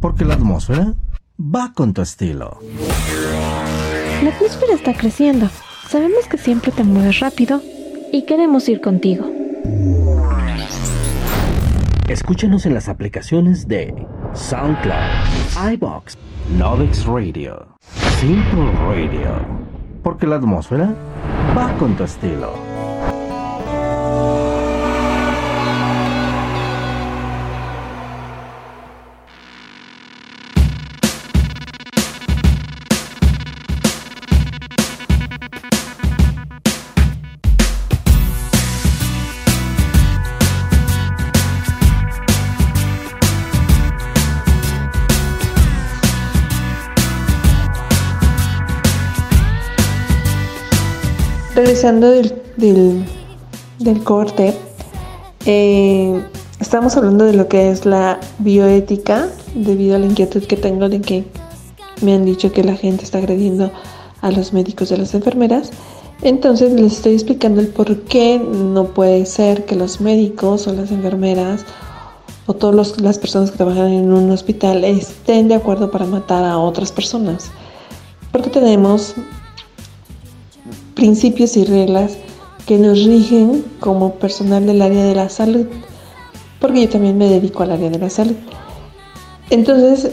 Porque 0.00 0.24
la 0.24 0.34
atmósfera 0.34 0.94
va 1.36 1.72
con 1.74 1.92
tu 1.92 2.02
estilo. 2.02 2.60
La 4.26 4.32
atmósfera 4.32 4.74
está 4.74 4.92
creciendo. 4.92 5.48
Sabemos 5.88 6.26
que 6.26 6.36
siempre 6.36 6.72
te 6.72 6.82
mueves 6.82 7.20
rápido 7.20 7.62
y 8.12 8.22
queremos 8.22 8.68
ir 8.68 8.80
contigo. 8.80 9.24
Escúchanos 12.08 12.66
en 12.66 12.74
las 12.74 12.88
aplicaciones 12.88 13.68
de 13.68 13.94
SoundCloud, 14.34 15.74
iBox, 15.74 16.18
Novix 16.58 17.06
Radio, 17.06 17.68
Simple 18.18 18.72
Radio. 18.88 19.46
Porque 20.02 20.26
la 20.26 20.36
atmósfera 20.36 20.92
va 21.56 21.72
con 21.78 21.94
tu 21.94 22.02
estilo. 22.02 22.65
Regresando 51.76 52.10
del, 52.10 52.42
del, 52.56 53.04
del 53.80 54.02
corte, 54.02 54.54
eh, 55.44 56.22
estamos 56.58 56.96
hablando 56.96 57.26
de 57.26 57.34
lo 57.34 57.48
que 57.48 57.70
es 57.70 57.84
la 57.84 58.18
bioética, 58.38 59.28
debido 59.54 59.96
a 59.96 59.98
la 59.98 60.06
inquietud 60.06 60.42
que 60.44 60.56
tengo 60.56 60.88
de 60.88 61.02
que 61.02 61.26
me 62.00 62.14
han 62.14 62.24
dicho 62.24 62.50
que 62.50 62.64
la 62.64 62.76
gente 62.76 63.04
está 63.04 63.18
agrediendo 63.18 63.70
a 64.22 64.30
los 64.30 64.54
médicos 64.54 64.90
y 64.90 64.94
a 64.94 64.96
las 64.96 65.12
enfermeras. 65.12 65.70
Entonces 66.22 66.72
les 66.72 66.94
estoy 66.94 67.12
explicando 67.12 67.60
el 67.60 67.68
por 67.68 68.04
qué 68.04 68.38
no 68.38 68.94
puede 68.94 69.26
ser 69.26 69.66
que 69.66 69.76
los 69.76 70.00
médicos 70.00 70.66
o 70.68 70.72
las 70.72 70.90
enfermeras 70.90 71.66
o 72.46 72.54
todas 72.54 72.98
las 73.02 73.18
personas 73.18 73.50
que 73.50 73.58
trabajan 73.58 73.88
en 73.88 74.14
un 74.14 74.30
hospital 74.30 74.82
estén 74.82 75.48
de 75.48 75.56
acuerdo 75.56 75.90
para 75.90 76.06
matar 76.06 76.42
a 76.42 76.56
otras 76.56 76.90
personas. 76.90 77.50
Porque 78.32 78.48
tenemos 78.48 79.14
principios 80.96 81.56
y 81.56 81.64
reglas 81.64 82.16
que 82.66 82.78
nos 82.78 83.04
rigen 83.04 83.64
como 83.78 84.14
personal 84.14 84.66
del 84.66 84.82
área 84.82 85.04
de 85.04 85.14
la 85.14 85.28
salud, 85.28 85.66
porque 86.58 86.82
yo 86.82 86.88
también 86.88 87.16
me 87.16 87.28
dedico 87.28 87.62
al 87.62 87.70
área 87.70 87.90
de 87.90 87.98
la 87.98 88.10
salud. 88.10 88.34
Entonces, 89.50 90.10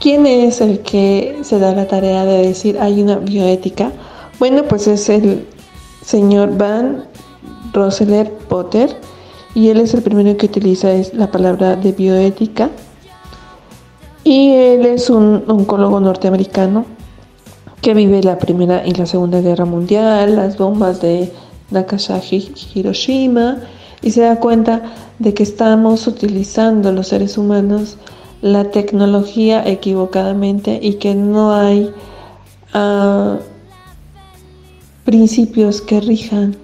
¿quién 0.00 0.26
es 0.26 0.60
el 0.60 0.80
que 0.80 1.38
se 1.42 1.60
da 1.60 1.72
la 1.72 1.86
tarea 1.86 2.24
de 2.24 2.48
decir 2.48 2.78
hay 2.80 3.00
una 3.00 3.18
bioética? 3.18 3.92
Bueno, 4.40 4.64
pues 4.64 4.88
es 4.88 5.08
el 5.08 5.46
señor 6.04 6.56
Van 6.56 7.04
Roseler 7.72 8.32
Potter 8.48 8.96
y 9.54 9.68
él 9.68 9.78
es 9.78 9.94
el 9.94 10.02
primero 10.02 10.36
que 10.36 10.46
utiliza 10.46 10.88
la 11.12 11.30
palabra 11.30 11.76
de 11.76 11.92
bioética 11.92 12.70
y 14.24 14.52
él 14.52 14.86
es 14.86 15.10
un 15.10 15.44
oncólogo 15.46 16.00
norteamericano 16.00 16.86
que 17.84 17.92
vive 17.92 18.22
la 18.22 18.38
Primera 18.38 18.82
y 18.86 18.92
la 18.92 19.04
Segunda 19.04 19.42
Guerra 19.42 19.66
Mundial, 19.66 20.36
las 20.36 20.56
bombas 20.56 21.02
de 21.02 21.30
Nagasaki 21.70 22.50
y 22.74 22.78
Hiroshima, 22.78 23.58
y 24.00 24.10
se 24.10 24.22
da 24.22 24.40
cuenta 24.40 24.94
de 25.18 25.34
que 25.34 25.42
estamos 25.42 26.06
utilizando 26.06 26.92
los 26.92 27.08
seres 27.08 27.36
humanos 27.36 27.98
la 28.40 28.70
tecnología 28.70 29.62
equivocadamente 29.68 30.80
y 30.82 30.94
que 30.94 31.14
no 31.14 31.52
hay 31.52 31.92
uh, 32.74 33.36
principios 35.04 35.82
que 35.82 36.00
rijan 36.00 36.56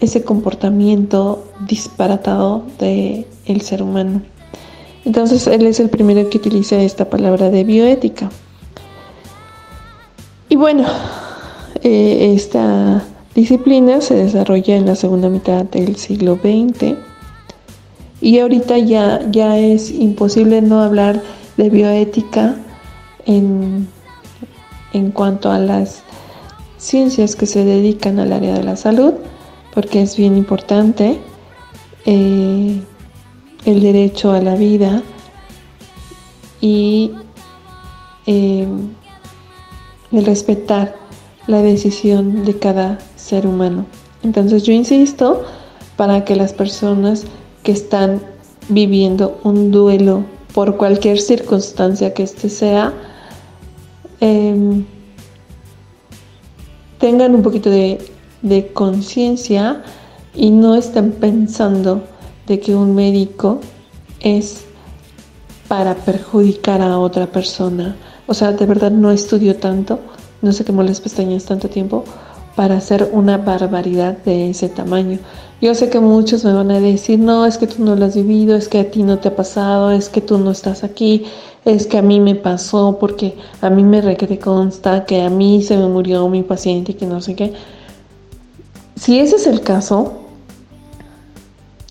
ese 0.00 0.24
comportamiento 0.24 1.44
disparatado 1.68 2.62
del 2.78 3.26
el 3.44 3.60
ser 3.60 3.82
humano. 3.82 4.22
Entonces 5.04 5.46
él 5.48 5.66
es 5.66 5.80
el 5.80 5.90
primero 5.90 6.30
que 6.30 6.38
utiliza 6.38 6.80
esta 6.80 7.10
palabra 7.10 7.50
de 7.50 7.62
bioética. 7.62 8.30
Y 10.48 10.56
bueno, 10.56 10.84
eh, 11.82 12.32
esta 12.34 13.02
disciplina 13.34 14.00
se 14.00 14.14
desarrolla 14.14 14.76
en 14.76 14.86
la 14.86 14.94
segunda 14.94 15.28
mitad 15.28 15.64
del 15.64 15.96
siglo 15.96 16.36
XX 16.36 16.94
y 18.20 18.38
ahorita 18.38 18.78
ya, 18.78 19.20
ya 19.30 19.58
es 19.58 19.90
imposible 19.90 20.62
no 20.62 20.82
hablar 20.82 21.20
de 21.56 21.70
bioética 21.70 22.56
en, 23.26 23.88
en 24.92 25.10
cuanto 25.10 25.50
a 25.50 25.58
las 25.58 26.02
ciencias 26.78 27.36
que 27.36 27.46
se 27.46 27.64
dedican 27.64 28.18
al 28.18 28.32
área 28.32 28.54
de 28.54 28.62
la 28.62 28.76
salud, 28.76 29.14
porque 29.74 30.02
es 30.02 30.16
bien 30.16 30.36
importante 30.36 31.18
eh, 32.04 32.80
el 33.64 33.82
derecho 33.82 34.32
a 34.32 34.40
la 34.40 34.54
vida 34.54 35.02
y 36.60 37.12
eh, 38.26 38.66
el 40.12 40.24
respetar 40.24 40.94
la 41.46 41.62
decisión 41.62 42.44
de 42.44 42.58
cada 42.58 42.98
ser 43.16 43.46
humano. 43.46 43.86
Entonces 44.22 44.64
yo 44.64 44.72
insisto 44.72 45.44
para 45.96 46.24
que 46.24 46.36
las 46.36 46.52
personas 46.52 47.24
que 47.62 47.72
están 47.72 48.20
viviendo 48.68 49.38
un 49.44 49.70
duelo 49.70 50.24
por 50.52 50.76
cualquier 50.76 51.20
circunstancia 51.20 52.14
que 52.14 52.22
éste 52.22 52.48
sea, 52.48 52.92
em, 54.20 54.84
tengan 56.98 57.34
un 57.34 57.42
poquito 57.42 57.70
de, 57.70 57.98
de 58.42 58.72
conciencia 58.72 59.82
y 60.34 60.50
no 60.50 60.74
estén 60.74 61.12
pensando 61.12 62.02
de 62.46 62.60
que 62.60 62.74
un 62.74 62.94
médico 62.94 63.60
es 64.20 64.64
para 65.68 65.94
perjudicar 65.94 66.80
a 66.80 66.98
otra 66.98 67.26
persona 67.26 67.96
o 68.26 68.34
sea, 68.34 68.52
de 68.52 68.66
verdad 68.66 68.90
no 68.90 69.10
estudio 69.10 69.56
tanto, 69.56 69.98
no 70.42 70.52
sé 70.52 70.64
quemó 70.64 70.82
las 70.82 71.00
pestañas 71.00 71.44
tanto 71.44 71.68
tiempo 71.68 72.04
para 72.56 72.78
hacer 72.78 73.10
una 73.12 73.36
barbaridad 73.36 74.16
de 74.24 74.50
ese 74.50 74.68
tamaño. 74.68 75.18
Yo 75.60 75.74
sé 75.74 75.88
que 75.88 76.00
muchos 76.00 76.44
me 76.44 76.52
van 76.52 76.70
a 76.70 76.80
decir, 76.80 77.18
no, 77.18 77.46
es 77.46 77.58
que 77.58 77.66
tú 77.66 77.84
no 77.84 77.94
lo 77.96 78.06
has 78.06 78.16
vivido, 78.16 78.56
es 78.56 78.68
que 78.68 78.80
a 78.80 78.90
ti 78.90 79.02
no 79.02 79.18
te 79.18 79.28
ha 79.28 79.36
pasado, 79.36 79.90
es 79.90 80.08
que 80.08 80.20
tú 80.20 80.38
no 80.38 80.50
estás 80.50 80.82
aquí, 80.82 81.26
es 81.64 81.86
que 81.86 81.98
a 81.98 82.02
mí 82.02 82.20
me 82.20 82.34
pasó 82.34 82.98
porque 82.98 83.36
a 83.60 83.70
mí 83.70 83.82
me 83.82 84.00
requiere 84.00 84.38
consta 84.38 85.04
que 85.04 85.22
a 85.22 85.30
mí 85.30 85.62
se 85.62 85.76
me 85.76 85.86
murió 85.86 86.28
mi 86.28 86.42
paciente 86.42 86.92
y 86.92 86.94
que 86.94 87.06
no 87.06 87.20
sé 87.20 87.34
qué. 87.34 87.52
Si 88.96 89.18
ese 89.18 89.36
es 89.36 89.46
el 89.46 89.60
caso, 89.60 90.14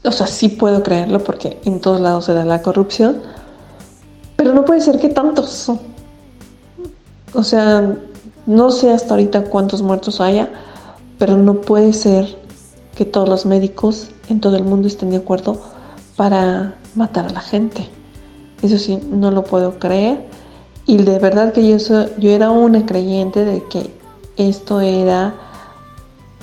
o 0.04 0.12
sea, 0.12 0.28
sí 0.28 0.50
puedo 0.50 0.84
creerlo 0.84 1.24
porque 1.24 1.60
en 1.66 1.80
todos 1.80 2.02
lados 2.02 2.26
se 2.26 2.34
da 2.34 2.46
la 2.46 2.62
corrupción, 2.62 3.22
pero 4.36 4.54
no 4.54 4.66
puede 4.66 4.82
ser 4.82 5.00
que 5.00 5.10
tantos 5.10 5.50
son. 5.50 5.95
O 7.34 7.44
sea, 7.44 7.96
no 8.46 8.72
sé 8.72 8.92
hasta 8.92 9.16
ahorita 9.16 9.46
cuántos 9.46 9.82
muertos 9.82 10.22
haya, 10.22 10.50
pero 11.18 11.38
no 11.38 11.62
puede 11.62 11.94
ser 11.94 12.38
que 12.96 13.06
todos 13.06 13.28
los 13.28 13.46
médicos 13.46 14.10
en 14.30 14.40
todo 14.40 14.56
el 14.56 14.64
mundo 14.64 14.88
estén 14.88 15.10
de 15.10 15.18
acuerdo 15.18 15.62
para 16.16 16.76
matar 16.96 17.26
a 17.26 17.30
la 17.30 17.42
gente. 17.42 17.88
Eso 18.62 18.78
sí, 18.78 19.00
no 19.10 19.32
lo 19.32 19.44
puedo 19.44 19.80
creer. 19.80 20.26
Y 20.86 20.98
de 20.98 21.20
verdad 21.20 21.52
que 21.54 21.68
yo, 21.68 21.78
yo 22.18 22.30
era 22.30 22.52
una 22.52 22.86
creyente 22.86 23.44
de 23.44 23.64
que 23.64 23.92
esto 24.38 24.82
era 24.82 25.36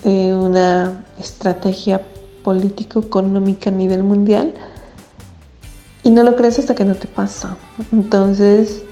eh, 0.05 0.35
una 0.35 1.05
estrategia 1.19 2.03
político-económica 2.43 3.71
a 3.71 3.73
nivel 3.73 4.03
mundial. 4.03 4.53
Y 6.03 6.11
no 6.11 6.25
lo 6.25 6.35
crees 6.35 6.59
hasta 6.59 6.75
que 6.75 6.85
no 6.85 6.95
te 6.95 7.07
pasa. 7.07 7.57
Entonces, 7.93 8.83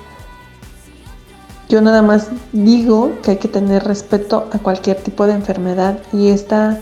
yo 1.71 1.81
nada 1.81 2.03
más 2.03 2.31
digo 2.53 3.13
que 3.23 3.31
hay 3.31 3.37
que 3.37 3.47
tener 3.47 3.85
respeto 3.85 4.49
a 4.53 4.59
cualquier 4.59 4.97
tipo 4.97 5.27
de 5.29 5.35
enfermedad 5.35 6.01
y 6.13 6.31
esta, 6.31 6.81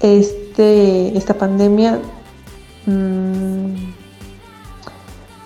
este, 0.00 1.18
esta 1.18 1.34
pandemia, 1.34 1.98
mmm, 2.86 3.74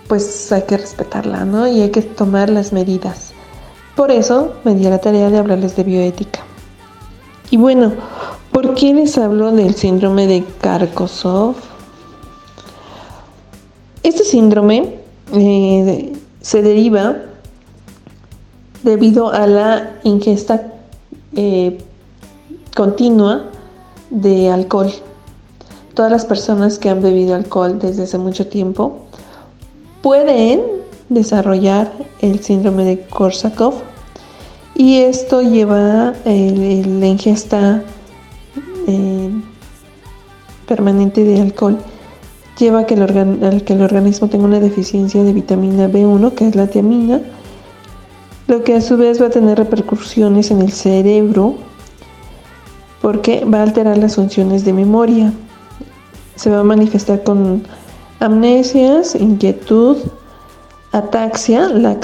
pues 0.07 0.53
hay 0.53 0.63
que 0.65 0.77
respetarla, 0.77 1.47
¿no? 1.47 1.67
Y 1.67 1.81
hay 1.81 1.91
que 1.91 2.03
tomar 2.03 2.51
las 2.51 2.75
medidas. 2.75 3.33
Por 3.97 4.11
eso 4.11 4.53
me 4.65 4.75
di 4.75 4.87
a 4.87 4.91
la 4.91 4.99
tarea 4.99 5.31
de 5.31 5.39
hablarles 5.39 5.75
de 5.75 5.85
bioética. 5.85 6.41
Y 7.51 7.57
bueno, 7.57 7.95
¿por 8.53 8.75
qué 8.75 8.93
les 8.93 9.17
hablo 9.17 9.51
del 9.53 9.75
síndrome 9.75 10.27
de 10.27 10.45
Karkosov? 10.61 11.57
Este 14.03 14.25
síndrome 14.25 14.99
eh, 15.33 16.13
se 16.43 16.61
deriva 16.61 17.17
debido 18.83 19.31
a 19.33 19.47
la 19.47 19.91
ingesta 20.05 20.63
eh, 21.37 21.79
continua 22.75 23.45
de 24.11 24.51
alcohol. 24.51 24.91
Todas 25.95 26.11
las 26.11 26.25
personas 26.25 26.79
que 26.79 26.89
han 26.89 27.03
bebido 27.03 27.35
alcohol 27.35 27.79
desde 27.79 28.05
hace 28.05 28.19
mucho 28.19 28.47
tiempo 28.47 28.99
pueden 30.03 30.63
desarrollar 31.09 31.93
el 32.21 32.41
síndrome 32.41 32.85
de 32.85 33.01
Korsakov 33.07 33.75
y 34.75 34.99
esto 35.01 35.43
lleva 35.43 36.15
el- 36.25 36.99
la 37.01 37.07
ingesta 37.07 37.83
eh, 38.89 39.31
permanente 40.67 41.25
de 41.25 41.41
alcohol 41.41 41.77
lleva 42.59 42.81
a 42.81 42.87
que 42.87 42.95
el 42.95 43.83
organismo 43.83 44.29
tenga 44.29 44.45
una 44.45 44.61
deficiencia 44.61 45.23
de 45.25 45.33
vitamina 45.33 45.89
B1 45.89 46.33
que 46.35 46.49
es 46.49 46.55
la 46.57 46.67
tiamina 46.69 47.21
lo 48.47 48.65
que 48.65 48.75
a 48.75 48.81
su 48.81 48.97
vez 48.97 49.21
va 49.21 49.27
a 49.27 49.31
tener 49.31 49.59
repercusiones 49.59 50.51
en 50.51 50.61
el 50.61 50.73
cerebro 50.73 51.57
porque 53.01 53.45
va 53.45 53.59
a 53.59 53.63
alterar 53.63 53.99
las 53.99 54.15
funciones 54.17 54.65
de 54.65 54.73
memoria. 54.73 55.33
Se 56.37 56.51
va 56.51 56.61
a 56.61 56.65
manifestar 56.65 57.23
con 57.25 57.65
amnesias, 58.21 59.15
inquietud, 59.15 59.97
ataxia. 60.93 61.69
La, 61.69 61.99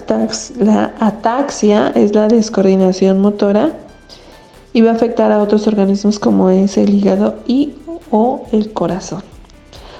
la 0.59 0.95
ataxia 0.99 1.93
es 1.95 2.14
la 2.14 2.28
descoordinación 2.28 3.20
motora 3.20 3.72
y 4.72 4.80
va 4.80 4.91
a 4.91 4.95
afectar 4.95 5.32
a 5.32 5.43
otros 5.43 5.66
organismos 5.66 6.18
como 6.18 6.51
es 6.51 6.76
el 6.76 6.95
hígado 6.95 7.36
y 7.47 7.74
o 8.11 8.47
el 8.53 8.72
corazón. 8.72 9.22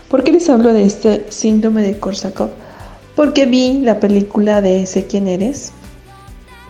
¿Por 0.09 0.25
qué 0.25 0.33
les 0.33 0.49
hablo 0.49 0.73
de 0.73 0.85
este 0.85 1.27
síndrome 1.31 1.83
de 1.83 1.99
Korsakov? 1.99 2.51
Porque 3.15 3.47
vi 3.47 3.81
la 3.81 4.01
película 4.01 4.63
de 4.63 4.87
Sé 4.87 5.07
quién 5.07 5.29
eres. 5.29 5.73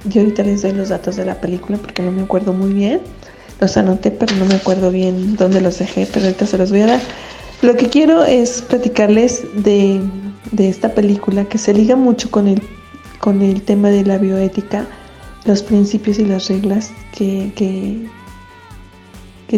Yo 0.05 0.20
ahorita 0.20 0.42
les 0.44 0.62
doy 0.62 0.72
los 0.72 0.90
datos 0.90 1.16
de 1.16 1.24
la 1.24 1.40
película 1.40 1.78
porque 1.78 2.03
no 2.03 2.12
me 2.12 2.22
acuerdo 2.22 2.53
muy 2.53 2.72
bien. 2.72 3.01
Los 3.61 3.76
anoté, 3.76 4.11
pero 4.11 4.36
no 4.36 4.44
me 4.44 4.55
acuerdo 4.55 4.90
bien 4.90 5.36
dónde 5.36 5.61
los 5.61 5.78
dejé, 5.78 6.07
pero 6.12 6.26
ahorita 6.26 6.46
se 6.46 6.59
los 6.59 6.70
voy 6.70 6.82
a 6.82 6.86
dar. 6.86 7.01
Lo 7.61 7.76
que 7.76 7.88
quiero 7.88 8.24
es 8.24 8.62
platicarles 8.62 9.42
de, 9.64 10.01
de 10.53 10.68
esta 10.68 10.94
película 10.94 11.44
que 11.44 11.59
se 11.59 11.74
liga 11.74 11.96
mucho 11.96 12.30
con 12.30 12.46
el, 12.46 12.62
con 13.18 13.42
el 13.42 13.62
tema 13.62 13.90
de 13.90 14.05
la 14.05 14.18
bioética, 14.18 14.86
los 15.44 15.64
principios 15.64 16.20
y 16.20 16.24
las 16.24 16.49
reglas 16.49 16.92
que, 17.12 17.53
que, 17.57 18.09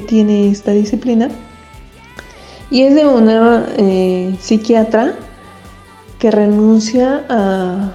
tiene 0.00 0.50
esta 0.50 0.70
disciplina. 0.70 1.28
Y 2.70 2.82
es 2.82 2.94
de 2.94 3.04
una 3.04 3.66
eh, 3.76 4.34
psiquiatra 4.40 5.14
que 6.18 6.30
renuncia 6.30 7.26
a, 7.28 7.92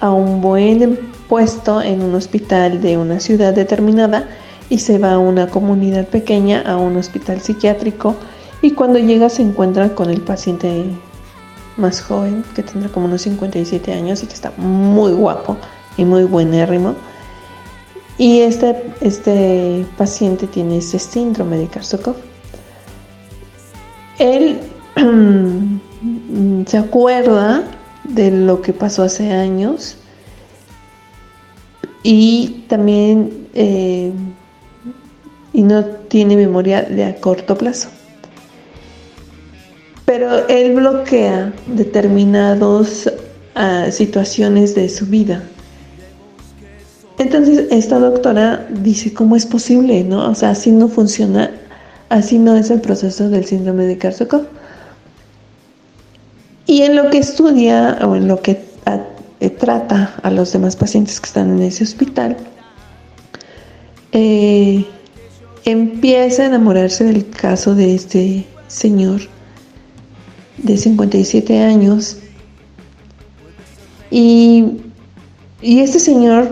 a 0.00 0.10
un 0.10 0.40
buen 0.40 1.13
puesto 1.28 1.82
en 1.82 2.02
un 2.02 2.14
hospital 2.14 2.80
de 2.80 2.96
una 2.96 3.20
ciudad 3.20 3.54
determinada 3.54 4.28
y 4.68 4.78
se 4.78 4.98
va 4.98 5.12
a 5.12 5.18
una 5.18 5.48
comunidad 5.48 6.06
pequeña, 6.08 6.62
a 6.62 6.76
un 6.76 6.96
hospital 6.96 7.40
psiquiátrico 7.40 8.16
y 8.62 8.72
cuando 8.72 8.98
llega 8.98 9.28
se 9.28 9.42
encuentra 9.42 9.94
con 9.94 10.10
el 10.10 10.22
paciente 10.22 10.84
más 11.76 12.00
joven, 12.00 12.44
que 12.54 12.62
tendrá 12.62 12.88
como 12.88 13.06
unos 13.06 13.22
57 13.22 13.92
años 13.92 14.22
y 14.22 14.26
que 14.26 14.34
está 14.34 14.52
muy 14.56 15.12
guapo 15.12 15.56
y 15.96 16.04
muy 16.04 16.24
buenérrimo. 16.24 16.94
Y 18.16 18.40
este, 18.40 18.92
este 19.00 19.84
paciente 19.98 20.46
tiene 20.46 20.78
ese 20.78 20.98
síndrome 20.98 21.58
de 21.58 21.66
Karsakov. 21.66 22.16
Él 24.18 24.60
se 26.66 26.78
acuerda 26.78 27.64
de 28.04 28.30
lo 28.30 28.62
que 28.62 28.72
pasó 28.72 29.02
hace 29.02 29.32
años 29.32 29.98
y 32.04 32.64
también 32.68 33.48
eh, 33.54 34.12
y 35.52 35.62
no 35.62 35.84
tiene 35.84 36.36
memoria 36.36 36.82
de 36.82 37.04
a 37.04 37.16
corto 37.16 37.56
plazo. 37.56 37.88
Pero 40.04 40.46
él 40.48 40.74
bloquea 40.74 41.52
determinadas 41.66 43.10
situaciones 43.90 44.74
de 44.74 44.88
su 44.88 45.06
vida. 45.06 45.42
Entonces 47.18 47.68
esta 47.70 48.00
doctora 48.00 48.66
dice, 48.68 49.14
¿cómo 49.14 49.36
es 49.36 49.46
posible? 49.46 50.02
¿no? 50.02 50.28
O 50.28 50.34
sea, 50.34 50.50
así 50.50 50.72
no 50.72 50.88
funciona, 50.88 51.52
así 52.08 52.38
no 52.38 52.56
es 52.56 52.70
el 52.70 52.80
proceso 52.80 53.30
del 53.30 53.44
síndrome 53.44 53.84
de 53.84 53.96
Karsakov. 53.96 54.46
Y 56.66 56.82
en 56.82 56.96
lo 56.96 57.10
que 57.10 57.18
estudia 57.18 57.98
o 58.02 58.16
en 58.16 58.26
lo 58.26 58.42
que 58.42 58.73
eh, 59.44 59.50
trata 59.50 60.14
a 60.22 60.30
los 60.30 60.52
demás 60.52 60.76
pacientes 60.76 61.20
que 61.20 61.26
están 61.26 61.50
en 61.58 61.62
ese 61.62 61.84
hospital, 61.84 62.36
eh, 64.12 64.86
empieza 65.64 66.44
a 66.44 66.46
enamorarse 66.46 67.04
del 67.04 67.28
caso 67.28 67.74
de 67.74 67.94
este 67.94 68.46
señor 68.68 69.20
de 70.58 70.76
57 70.76 71.60
años. 71.60 72.18
Y, 74.10 74.78
y 75.60 75.80
este 75.80 75.98
señor 75.98 76.50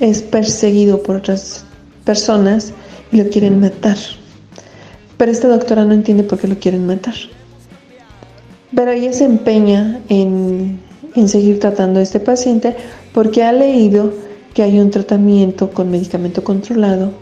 es 0.00 0.22
perseguido 0.22 1.02
por 1.02 1.16
otras 1.16 1.64
personas 2.04 2.72
y 3.10 3.16
lo 3.22 3.30
quieren 3.30 3.60
matar. 3.60 3.96
Pero 5.16 5.32
esta 5.32 5.48
doctora 5.48 5.84
no 5.84 5.94
entiende 5.94 6.24
por 6.24 6.38
qué 6.38 6.46
lo 6.46 6.58
quieren 6.58 6.86
matar. 6.86 7.14
Pero 8.74 8.90
ella 8.92 9.12
se 9.12 9.24
empeña 9.24 10.00
en, 10.08 10.78
en 11.18 11.28
seguir 11.28 11.60
tratando 11.60 12.00
a 12.00 12.02
este 12.02 12.20
paciente 12.20 12.76
porque 13.12 13.42
ha 13.42 13.52
leído 13.52 14.12
que 14.54 14.62
hay 14.62 14.78
un 14.78 14.90
tratamiento 14.90 15.70
con 15.70 15.90
medicamento 15.90 16.42
controlado 16.42 17.12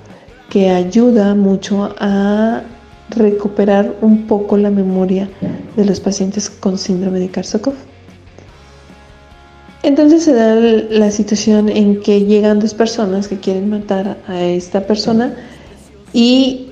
que 0.51 0.71
ayuda 0.71 1.35
mucho 1.35 1.95
a 1.99 2.63
recuperar 3.11 3.95
un 4.01 4.27
poco 4.27 4.57
la 4.57 4.71
memoria 4.71 5.29
de 5.77 5.85
los 5.85 6.01
pacientes 6.01 6.49
con 6.51 6.79
síndrome 6.79 7.19
de 7.19 7.29
Karsakov. 7.29 7.75
Entonces 9.83 10.25
se 10.25 10.35
da 10.35 10.55
la 10.55 11.11
situación 11.11 11.69
en 11.69 12.01
que 12.01 12.25
llegan 12.25 12.59
dos 12.59 12.75
personas 12.75 13.29
que 13.29 13.39
quieren 13.39 13.71
matar 13.71 14.17
a 14.27 14.43
esta 14.43 14.87
persona 14.87 15.37
y 16.13 16.71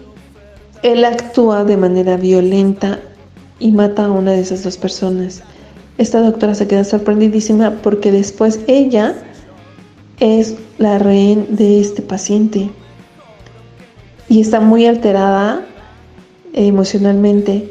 él 0.82 1.04
actúa 1.04 1.64
de 1.64 1.76
manera 1.76 2.16
violenta 2.16 3.00
y 3.60 3.70
mata 3.70 4.06
a 4.06 4.10
una 4.10 4.32
de 4.32 4.40
esas 4.40 4.64
dos 4.64 4.76
personas. 4.76 5.42
Esta 5.96 6.20
doctora 6.20 6.54
se 6.54 6.66
queda 6.66 6.84
sorprendidísima 6.84 7.78
porque 7.82 8.10
después 8.10 8.60
ella 8.66 9.14
es 10.18 10.56
la 10.78 10.98
rehén 10.98 11.56
de 11.56 11.80
este 11.80 12.02
paciente 12.02 12.70
y 14.28 14.40
está 14.40 14.60
muy 14.60 14.86
alterada 14.86 15.64
emocionalmente. 16.52 17.68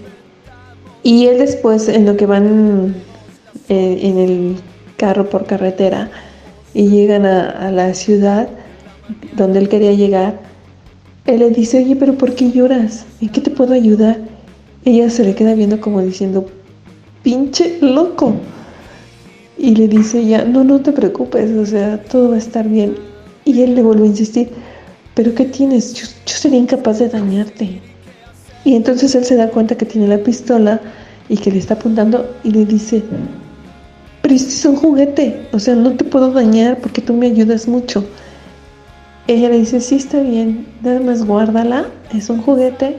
Y 1.03 1.25
él 1.25 1.39
después, 1.39 1.89
en 1.89 2.05
lo 2.05 2.15
que 2.15 2.25
van 2.25 2.95
eh, 3.67 3.99
en 4.01 4.17
el 4.17 4.55
carro 4.95 5.29
por 5.29 5.45
carretera 5.45 6.09
y 6.73 6.87
llegan 6.87 7.25
a, 7.25 7.49
a, 7.49 7.71
la 7.71 7.93
ciudad 7.93 8.47
donde 9.35 9.59
él 9.59 9.67
quería 9.67 9.91
llegar, 9.91 10.39
él 11.25 11.39
le 11.39 11.49
dice, 11.49 11.83
oye, 11.83 11.97
pero 11.97 12.17
¿por 12.17 12.35
qué 12.35 12.51
lloras? 12.51 13.05
¿En 13.19 13.29
qué 13.29 13.41
te 13.41 13.51
puedo 13.51 13.73
ayudar? 13.73 14.19
Ella 14.85 15.09
se 15.09 15.25
le 15.25 15.35
queda 15.35 15.55
viendo 15.55 15.81
como 15.81 16.01
diciendo, 16.01 16.47
pinche 17.23 17.79
loco. 17.81 18.35
Y 19.57 19.75
le 19.75 19.87
dice 19.87 20.25
ya, 20.25 20.43
no, 20.45 20.63
no 20.63 20.81
te 20.81 20.91
preocupes, 20.91 21.51
o 21.51 21.65
sea, 21.65 22.01
todo 22.03 22.29
va 22.29 22.35
a 22.35 22.39
estar 22.39 22.67
bien. 22.67 22.95
Y 23.45 23.61
él 23.61 23.75
le 23.75 23.83
vuelve 23.83 24.03
a 24.03 24.07
insistir, 24.07 24.49
pero 25.13 25.33
¿qué 25.33 25.45
tienes? 25.45 25.93
Yo, 25.93 26.05
yo 26.05 26.35
sería 26.35 26.59
incapaz 26.59 26.99
de 26.99 27.09
dañarte. 27.09 27.81
Y 28.65 28.75
entonces 28.75 29.13
él 29.15 29.25
se 29.25 29.35
da 29.35 29.49
cuenta 29.49 29.75
que 29.75 29.85
tiene 29.85 30.07
la 30.07 30.17
pistola 30.17 30.81
y 31.29 31.37
que 31.37 31.51
le 31.51 31.59
está 31.59 31.75
apuntando 31.75 32.35
y 32.43 32.51
le 32.51 32.65
dice, 32.65 33.03
pero 34.21 34.35
es 34.35 34.65
un 34.65 34.75
juguete, 34.75 35.47
o 35.51 35.59
sea, 35.59 35.75
no 35.75 35.91
te 35.93 36.05
puedo 36.05 36.31
dañar 36.31 36.79
porque 36.79 37.01
tú 37.01 37.13
me 37.13 37.27
ayudas 37.27 37.67
mucho. 37.67 38.05
Ella 39.27 39.49
le 39.49 39.59
dice, 39.59 39.81
sí, 39.81 39.95
está 39.95 40.21
bien, 40.21 40.65
nada 40.81 40.99
más 40.99 41.25
guárdala, 41.25 41.87
es 42.13 42.29
un 42.29 42.41
juguete 42.41 42.97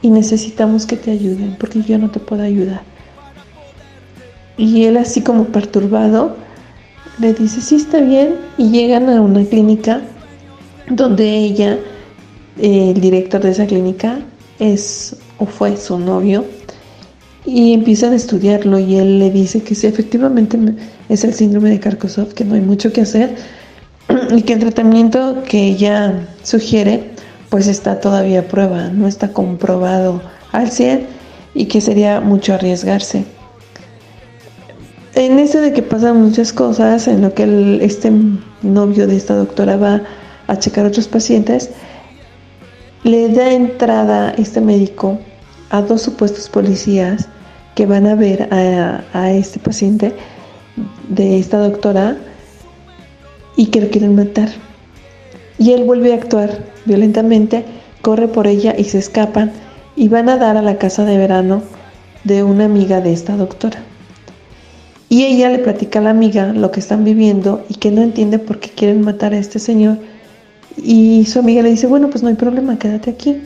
y 0.00 0.10
necesitamos 0.10 0.86
que 0.86 0.96
te 0.96 1.10
ayuden 1.10 1.56
porque 1.58 1.82
yo 1.82 1.98
no 1.98 2.10
te 2.10 2.20
puedo 2.20 2.42
ayudar. 2.42 2.82
Y 4.58 4.84
él 4.84 4.96
así 4.98 5.22
como 5.22 5.44
perturbado 5.44 6.36
le 7.18 7.32
dice, 7.32 7.60
sí, 7.60 7.76
está 7.76 8.00
bien, 8.00 8.34
y 8.58 8.70
llegan 8.70 9.08
a 9.08 9.20
una 9.20 9.44
clínica 9.44 10.02
donde 10.90 11.36
ella, 11.36 11.78
eh, 12.58 12.92
el 12.94 13.00
director 13.00 13.40
de 13.40 13.50
esa 13.50 13.66
clínica, 13.66 14.18
es 14.58 15.16
o 15.38 15.46
fue 15.46 15.76
su 15.76 15.98
novio 15.98 16.44
y 17.44 17.72
empiezan 17.72 18.12
a 18.12 18.16
estudiarlo 18.16 18.78
y 18.78 18.96
él 18.96 19.18
le 19.18 19.30
dice 19.30 19.62
que 19.62 19.74
sí, 19.74 19.86
efectivamente 19.86 20.58
es 21.08 21.24
el 21.24 21.32
síndrome 21.32 21.70
de 21.70 21.80
Karkosov, 21.80 22.34
que 22.34 22.44
no 22.44 22.54
hay 22.54 22.60
mucho 22.60 22.92
que 22.92 23.02
hacer 23.02 23.36
y 24.36 24.42
que 24.42 24.54
el 24.54 24.58
tratamiento 24.58 25.42
que 25.48 25.68
ella 25.68 26.26
sugiere 26.42 27.10
pues 27.48 27.66
está 27.66 28.00
todavía 28.00 28.40
a 28.40 28.42
prueba, 28.42 28.88
no 28.88 29.06
está 29.08 29.32
comprobado 29.32 30.20
al 30.52 30.70
100 30.70 31.06
y 31.54 31.66
que 31.66 31.80
sería 31.80 32.20
mucho 32.20 32.54
arriesgarse. 32.54 33.24
En 35.18 35.40
eso 35.40 35.60
de 35.60 35.72
que 35.72 35.82
pasan 35.82 36.22
muchas 36.22 36.52
cosas, 36.52 37.08
en 37.08 37.22
lo 37.22 37.34
que 37.34 37.80
este 37.82 38.12
novio 38.62 39.08
de 39.08 39.16
esta 39.16 39.34
doctora 39.34 39.76
va 39.76 40.02
a 40.46 40.56
checar 40.60 40.84
a 40.84 40.88
otros 40.90 41.08
pacientes, 41.08 41.70
le 43.02 43.28
da 43.28 43.52
entrada 43.52 44.32
este 44.38 44.60
médico 44.60 45.18
a 45.70 45.82
dos 45.82 46.02
supuestos 46.02 46.48
policías 46.48 47.28
que 47.74 47.84
van 47.84 48.06
a 48.06 48.14
ver 48.14 48.48
a, 48.54 49.02
a 49.12 49.32
este 49.32 49.58
paciente 49.58 50.14
de 51.08 51.40
esta 51.40 51.58
doctora 51.58 52.16
y 53.56 53.66
que 53.66 53.80
lo 53.80 53.90
quieren 53.90 54.14
matar. 54.14 54.50
Y 55.58 55.72
él 55.72 55.82
vuelve 55.82 56.12
a 56.12 56.16
actuar 56.18 56.64
violentamente, 56.84 57.64
corre 58.02 58.28
por 58.28 58.46
ella 58.46 58.72
y 58.78 58.84
se 58.84 58.98
escapan 58.98 59.50
y 59.96 60.06
van 60.06 60.28
a 60.28 60.36
dar 60.36 60.56
a 60.56 60.62
la 60.62 60.78
casa 60.78 61.04
de 61.04 61.18
verano 61.18 61.64
de 62.22 62.44
una 62.44 62.66
amiga 62.66 63.00
de 63.00 63.12
esta 63.12 63.36
doctora. 63.36 63.87
Y 65.08 65.24
ella 65.24 65.48
le 65.48 65.58
platica 65.60 66.00
a 66.00 66.02
la 66.02 66.10
amiga 66.10 66.52
lo 66.52 66.70
que 66.70 66.80
están 66.80 67.04
viviendo 67.04 67.64
y 67.68 67.74
que 67.74 67.90
no 67.90 68.02
entiende 68.02 68.38
por 68.38 68.60
qué 68.60 68.68
quieren 68.70 69.00
matar 69.00 69.32
a 69.32 69.38
este 69.38 69.58
señor. 69.58 69.98
Y 70.76 71.24
su 71.26 71.38
amiga 71.38 71.62
le 71.62 71.70
dice, 71.70 71.86
bueno, 71.86 72.10
pues 72.10 72.22
no 72.22 72.28
hay 72.28 72.34
problema, 72.34 72.78
quédate 72.78 73.10
aquí 73.10 73.40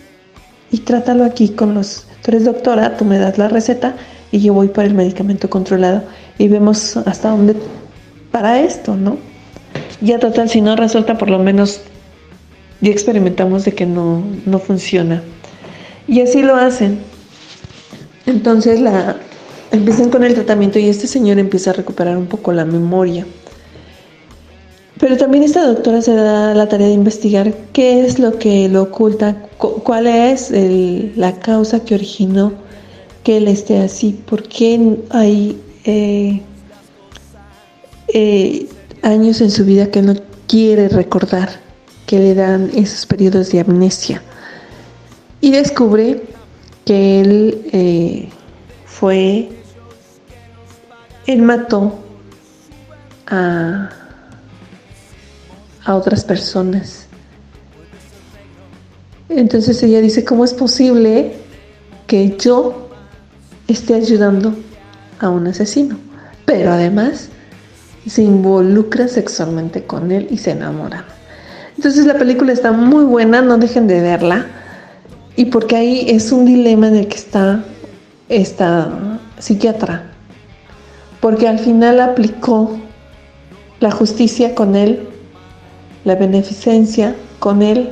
y 0.70 0.78
trátalo 0.78 1.24
aquí 1.24 1.50
con 1.50 1.74
los... 1.74 2.06
Tú 2.22 2.30
eres 2.30 2.44
doctora, 2.44 2.96
tú 2.96 3.04
me 3.04 3.18
das 3.18 3.38
la 3.38 3.48
receta 3.48 3.94
y 4.30 4.40
yo 4.40 4.54
voy 4.54 4.68
para 4.68 4.88
el 4.88 4.94
medicamento 4.94 5.48
controlado 5.50 6.02
y 6.38 6.48
vemos 6.48 6.96
hasta 6.96 7.30
dónde 7.30 7.54
para 8.30 8.60
esto, 8.60 8.96
¿no? 8.96 9.18
Ya 10.00 10.18
total, 10.18 10.48
si 10.48 10.60
no 10.60 10.74
resulta, 10.74 11.18
por 11.18 11.30
lo 11.30 11.38
menos 11.38 11.82
ya 12.80 12.90
experimentamos 12.90 13.64
de 13.64 13.72
que 13.72 13.86
no, 13.86 14.24
no 14.46 14.58
funciona. 14.58 15.22
Y 16.08 16.20
así 16.20 16.42
lo 16.42 16.56
hacen. 16.56 16.98
Entonces 18.26 18.80
la, 18.80 19.16
empiezan 19.72 20.10
con 20.10 20.22
el 20.22 20.34
tratamiento 20.34 20.78
y 20.78 20.88
este 20.88 21.06
señor 21.06 21.38
empieza 21.38 21.70
a 21.70 21.74
recuperar 21.74 22.16
un 22.16 22.26
poco 22.26 22.52
la 22.52 22.64
memoria. 22.64 23.26
Pero 25.00 25.16
también 25.16 25.42
esta 25.42 25.66
doctora 25.66 26.00
se 26.00 26.14
da 26.14 26.54
la 26.54 26.68
tarea 26.68 26.86
de 26.86 26.92
investigar 26.92 27.52
qué 27.72 28.06
es 28.06 28.20
lo 28.20 28.38
que 28.38 28.68
lo 28.68 28.82
oculta, 28.82 29.48
cuál 29.58 30.06
es 30.06 30.52
la 31.16 31.40
causa 31.40 31.80
que 31.84 31.96
originó 31.96 32.52
que 33.24 33.38
él 33.38 33.48
esté 33.48 33.78
así, 33.78 34.20
por 34.26 34.42
qué 34.44 34.98
hay 35.10 35.60
eh, 35.84 36.40
eh, 38.14 38.68
años 39.02 39.40
en 39.40 39.50
su 39.50 39.64
vida 39.64 39.90
que 39.90 40.02
no 40.02 40.14
quiere 40.46 40.88
recordar, 40.88 41.48
que 42.06 42.18
le 42.18 42.34
dan 42.34 42.70
esos 42.74 43.06
periodos 43.06 43.50
de 43.50 43.60
amnesia. 43.60 44.22
Y 45.40 45.50
descubre 45.50 46.22
que 46.84 47.20
él 47.20 47.62
eh, 47.72 48.28
fue, 48.86 49.48
él 51.26 51.42
mató 51.42 51.98
a, 53.26 53.90
a 55.84 55.94
otras 55.94 56.24
personas. 56.24 57.06
Entonces 59.28 59.82
ella 59.82 60.00
dice, 60.00 60.24
¿cómo 60.24 60.44
es 60.44 60.52
posible 60.52 61.32
que 62.06 62.36
yo 62.38 62.90
esté 63.66 63.94
ayudando 63.94 64.54
a 65.20 65.30
un 65.30 65.46
asesino? 65.46 65.98
Pero 66.44 66.72
además 66.72 67.30
se 68.06 68.22
involucra 68.22 69.08
sexualmente 69.08 69.84
con 69.84 70.12
él 70.12 70.26
y 70.30 70.38
se 70.38 70.50
enamora. 70.50 71.04
Entonces 71.76 72.04
la 72.06 72.18
película 72.18 72.52
está 72.52 72.72
muy 72.72 73.04
buena, 73.04 73.42
no 73.42 73.58
dejen 73.58 73.86
de 73.86 74.00
verla. 74.00 74.46
Y 75.34 75.46
porque 75.46 75.76
ahí 75.76 76.06
es 76.08 76.30
un 76.30 76.44
dilema 76.44 76.88
en 76.88 76.96
el 76.96 77.08
que 77.08 77.16
está 77.16 77.64
esta 78.28 79.18
psiquiatra. 79.38 80.11
Porque 81.22 81.46
al 81.46 81.60
final 81.60 82.00
aplicó 82.00 82.76
la 83.78 83.92
justicia 83.92 84.56
con 84.56 84.74
él, 84.74 85.08
la 86.04 86.16
beneficencia 86.16 87.14
con 87.38 87.62
él 87.62 87.90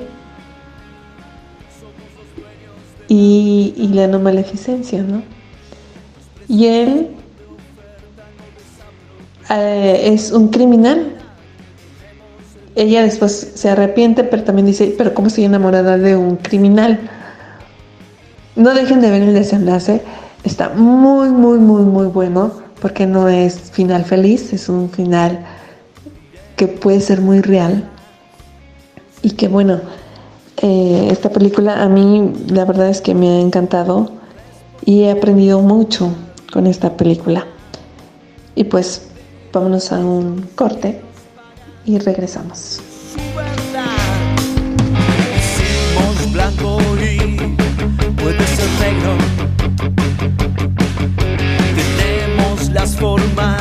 y, 3.07 3.89
la 3.95 4.09
no 4.09 4.18
maleficencia, 4.18 5.05
¿no? 5.05 5.22
Y 6.49 6.66
él 6.66 7.11
eh, 9.49 10.11
es 10.12 10.33
un 10.33 10.49
criminal. 10.49 11.16
Ella 12.74 13.03
después 13.03 13.53
se 13.55 13.68
arrepiente, 13.68 14.24
pero 14.24 14.43
también 14.43 14.66
dice, 14.66 14.93
pero 14.99 15.14
¿cómo 15.14 15.28
estoy 15.28 15.45
enamorada 15.45 15.99
de 15.99 16.16
un 16.16 16.35
criminal? 16.35 16.99
No 18.57 18.74
dejen 18.74 19.01
de 19.01 19.11
ver 19.12 19.22
el 19.22 19.35
desenlace. 19.35 20.03
Está 20.43 20.70
muy, 20.70 21.31
muy, 21.31 21.59
muy, 21.59 21.83
muy 21.83 22.07
bueno, 22.07 22.70
porque 22.81 23.07
no 23.07 23.28
es 23.28 23.70
final 23.72 24.05
feliz, 24.05 24.53
es 24.53 24.68
un 24.68 24.91
final 24.91 25.45
que 26.57 26.66
puede 26.68 27.01
ser 27.01 27.20
muy 27.20 27.41
real. 27.41 27.89
Y 29.22 29.33
que 29.33 29.49
bueno, 29.49 29.81
eh, 30.62 31.09
esta 31.11 31.31
película 31.31 31.83
a 31.83 31.89
mí 31.89 32.33
la 32.49 32.64
verdad 32.64 32.89
es 32.89 33.01
que 33.01 33.14
me 33.14 33.28
ha 33.28 33.41
encantado 33.41 34.12
y 34.85 35.03
he 35.03 35.11
aprendido 35.11 35.61
mucho 35.61 36.11
con 36.53 36.66
esta 36.66 36.97
película. 36.97 37.47
Y 38.55 38.64
pues 38.64 39.09
vámonos 39.53 39.93
a 39.93 39.99
un 39.99 40.49
corte 40.55 41.01
y 41.85 41.99
regresamos. 41.99 42.89
Tenemos 53.01 53.60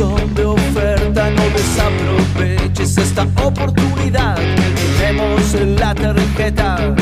son 0.00 0.34
de 0.34 0.44
oferta, 0.46 1.30
no 1.30 1.42
desaproveches 1.50 2.96
esta 2.96 3.24
oportunidad. 3.44 4.38
Tenemos 4.98 5.54
la 5.78 5.94
tarjeta 5.94 6.94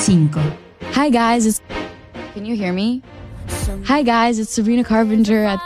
105. 0.00 0.56
Hi 0.94 1.10
guys, 1.10 1.44
it's 1.44 1.60
Can 2.32 2.46
you 2.46 2.56
hear 2.56 2.72
me? 2.72 3.02
Hi 3.84 4.02
guys, 4.02 4.38
it's 4.38 4.50
Sabrina 4.50 4.82
Carpenter 4.82 5.44
at 5.44 5.60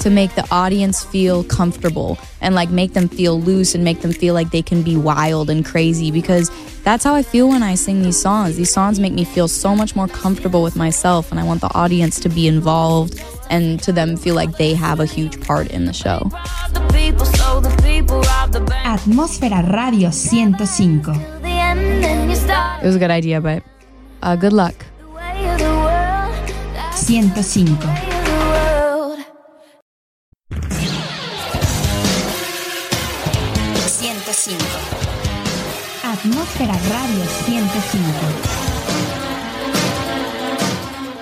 to 0.00 0.10
make 0.10 0.34
the 0.34 0.46
audience 0.50 1.02
feel 1.04 1.42
comfortable 1.44 2.18
and 2.42 2.54
like 2.54 2.68
make 2.68 2.92
them 2.92 3.08
feel 3.08 3.40
loose 3.40 3.74
and 3.74 3.82
make 3.82 4.02
them 4.02 4.12
feel 4.12 4.34
like 4.34 4.50
they 4.50 4.60
can 4.60 4.82
be 4.82 4.94
wild 4.94 5.48
and 5.48 5.64
crazy 5.64 6.10
because 6.10 6.50
that's 6.82 7.02
how 7.02 7.14
I 7.14 7.22
feel 7.22 7.48
when 7.48 7.62
I 7.62 7.76
sing 7.76 8.02
these 8.02 8.20
songs. 8.20 8.56
These 8.56 8.70
songs 8.70 9.00
make 9.00 9.14
me 9.14 9.24
feel 9.24 9.48
so 9.48 9.74
much 9.74 9.96
more 9.96 10.08
comfortable 10.08 10.62
with 10.62 10.76
myself 10.76 11.30
and 11.30 11.40
I 11.40 11.44
want 11.44 11.62
the 11.62 11.72
audience 11.74 12.20
to 12.20 12.28
be 12.28 12.46
involved 12.46 13.22
and 13.48 13.82
to 13.84 13.92
them 13.92 14.18
feel 14.18 14.34
like 14.34 14.58
they 14.58 14.74
have 14.74 15.00
a 15.00 15.06
huge 15.06 15.40
part 15.40 15.68
in 15.68 15.86
the 15.86 15.94
show. 15.94 16.28
Atmósfera 18.92 19.62
Radio 19.62 20.12
105. 20.12 21.16
It 22.82 22.84
was 22.84 22.94
a 22.94 22.98
good 22.98 23.10
idea, 23.10 23.40
but 23.40 23.62
uh, 24.22 24.36
good 24.36 24.52
luck. 24.52 24.74
105. 27.06 27.88
Atmósfera 36.04 36.74
Radio 36.90 37.24
105. 37.46 38.02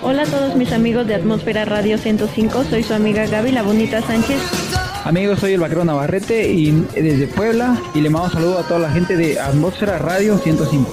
Hola 0.03 0.23
a 0.23 0.27
todos 0.27 0.57
mis 0.57 0.73
amigos 0.73 1.07
de 1.07 1.14
Atmósfera 1.14 1.64
Radio 1.66 1.99
105, 1.99 2.64
soy 2.64 2.83
su 2.83 2.95
amiga 2.95 3.27
Gaby 3.27 3.53
La 3.53 3.62
Bonita 3.62 4.03
Sánchez. 4.03 4.89
Amigos, 5.05 5.40
soy 5.40 5.55
el 5.55 5.61
vaquero 5.61 5.84
Navarrete 5.84 6.53
y 6.53 6.70
desde 6.94 7.26
Puebla 7.26 7.76
y 7.94 8.01
le 8.01 8.11
mando 8.11 8.28
un 8.28 8.32
saludo 8.32 8.59
a 8.59 8.62
toda 8.62 8.80
la 8.80 8.90
gente 8.90 9.16
de 9.16 9.40
Atmósfera 9.40 9.98
Radio 9.98 10.36
105. 10.38 10.90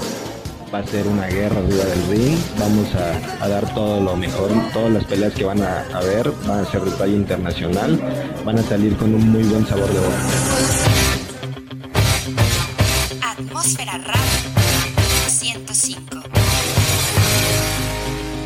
Va 0.73 0.79
a 0.79 0.87
ser 0.87 1.07
una 1.07 1.27
guerra 1.27 1.59
arriba 1.59 1.83
del 1.83 2.07
ring, 2.09 2.37
vamos 2.57 2.87
a, 2.95 3.43
a 3.43 3.47
dar 3.47 3.73
todo 3.73 4.01
lo 4.01 4.15
mejor, 4.15 4.49
todas 4.73 4.91
las 4.91 5.03
peleas 5.05 5.33
que 5.33 5.43
van 5.43 5.61
a 5.61 5.81
haber 5.93 6.31
van 6.47 6.59
a 6.59 6.65
ser 6.65 6.81
de 6.81 6.91
talla 6.91 7.15
internacional, 7.15 7.99
van 8.45 8.57
a 8.57 8.63
salir 8.63 8.95
con 8.95 9.13
un 9.13 9.29
muy 9.29 9.43
buen 9.43 9.65
sabor 9.67 9.87
de 9.87 9.99
boca. 9.99 10.17
Atmósfera 13.21 13.97
Radio 13.97 14.49
105. 15.27 16.01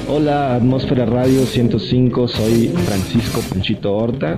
Hola, 0.07 0.55
Atmósfera 0.55 1.05
Radio 1.05 1.45
105, 1.45 2.27
soy 2.27 2.67
Francisco 2.85 3.39
Ponchito 3.49 3.95
Horta. 3.95 4.37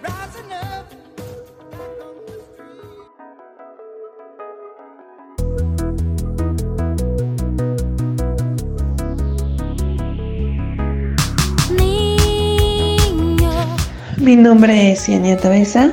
Mi 14.31 14.37
nombre 14.37 14.93
es 14.93 15.07
Yania 15.07 15.35
Tabeza 15.35 15.91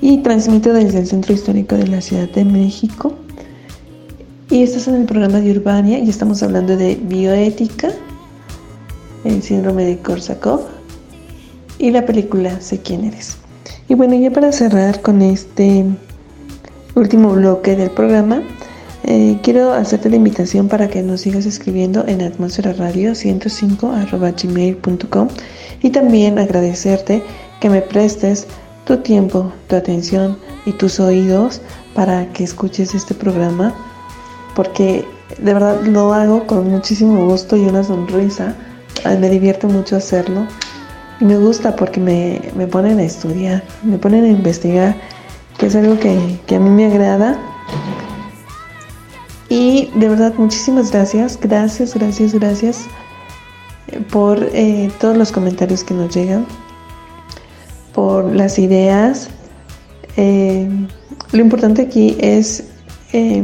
y 0.00 0.18
transmito 0.18 0.72
desde 0.72 1.00
el 1.00 1.06
Centro 1.08 1.34
Histórico 1.34 1.76
de 1.76 1.88
la 1.88 2.00
Ciudad 2.00 2.28
de 2.28 2.44
México. 2.44 3.12
Y 4.50 4.62
estás 4.62 4.86
en 4.86 4.94
el 4.94 5.04
programa 5.04 5.40
de 5.40 5.50
Urbania 5.50 5.98
y 5.98 6.08
estamos 6.08 6.44
hablando 6.44 6.76
de 6.76 6.94
bioética, 6.94 7.88
el 9.24 9.42
síndrome 9.42 9.84
de 9.84 9.98
Korsakoff 9.98 10.62
y 11.80 11.90
la 11.90 12.06
película 12.06 12.60
Sé 12.60 12.78
quién 12.78 13.02
eres. 13.02 13.38
Y 13.88 13.94
bueno, 13.94 14.14
ya 14.14 14.30
para 14.30 14.52
cerrar 14.52 15.02
con 15.02 15.20
este 15.20 15.84
último 16.94 17.32
bloque 17.32 17.74
del 17.74 17.90
programa, 17.90 18.44
eh, 19.02 19.38
quiero 19.42 19.72
hacerte 19.72 20.08
la 20.08 20.14
invitación 20.14 20.68
para 20.68 20.86
que 20.86 21.02
nos 21.02 21.22
sigas 21.22 21.46
escribiendo 21.46 22.06
en 22.06 22.22
atmósfera 22.22 22.74
radio 22.74 23.16
105 23.16 23.92
gmail.com 24.40 25.28
y 25.82 25.90
también 25.90 26.38
agradecerte 26.38 27.24
que 27.62 27.70
me 27.70 27.80
prestes 27.80 28.48
tu 28.86 28.96
tiempo, 28.96 29.52
tu 29.68 29.76
atención 29.76 30.36
y 30.66 30.72
tus 30.72 30.98
oídos 30.98 31.60
para 31.94 32.26
que 32.32 32.42
escuches 32.42 32.92
este 32.92 33.14
programa 33.14 33.72
porque 34.56 35.06
de 35.38 35.54
verdad 35.54 35.80
lo 35.82 36.12
hago 36.12 36.44
con 36.48 36.68
muchísimo 36.68 37.24
gusto 37.24 37.56
y 37.56 37.60
una 37.60 37.84
sonrisa. 37.84 38.56
Me 39.04 39.30
divierte 39.30 39.68
mucho 39.68 39.94
hacerlo 39.94 40.48
y 41.20 41.24
me 41.24 41.36
gusta 41.38 41.76
porque 41.76 42.00
me, 42.00 42.40
me 42.56 42.66
ponen 42.66 42.98
a 42.98 43.04
estudiar, 43.04 43.62
me 43.84 43.96
ponen 43.96 44.24
a 44.24 44.28
investigar, 44.28 44.96
que 45.56 45.66
es 45.66 45.76
algo 45.76 46.00
que, 46.00 46.40
que 46.46 46.56
a 46.56 46.58
mí 46.58 46.68
me 46.68 46.86
agrada. 46.86 47.38
Y 49.48 49.88
de 49.94 50.08
verdad, 50.08 50.34
muchísimas 50.36 50.90
gracias, 50.90 51.38
gracias, 51.40 51.94
gracias, 51.94 52.34
gracias 52.34 52.86
eh, 53.86 54.00
por 54.10 54.42
eh, 54.52 54.90
todos 54.98 55.16
los 55.16 55.30
comentarios 55.30 55.84
que 55.84 55.94
nos 55.94 56.12
llegan, 56.12 56.44
por 57.94 58.34
las 58.34 58.58
ideas. 58.58 59.28
Eh, 60.16 60.68
lo 61.32 61.40
importante 61.40 61.82
aquí 61.82 62.16
es 62.20 62.64
eh, 63.12 63.42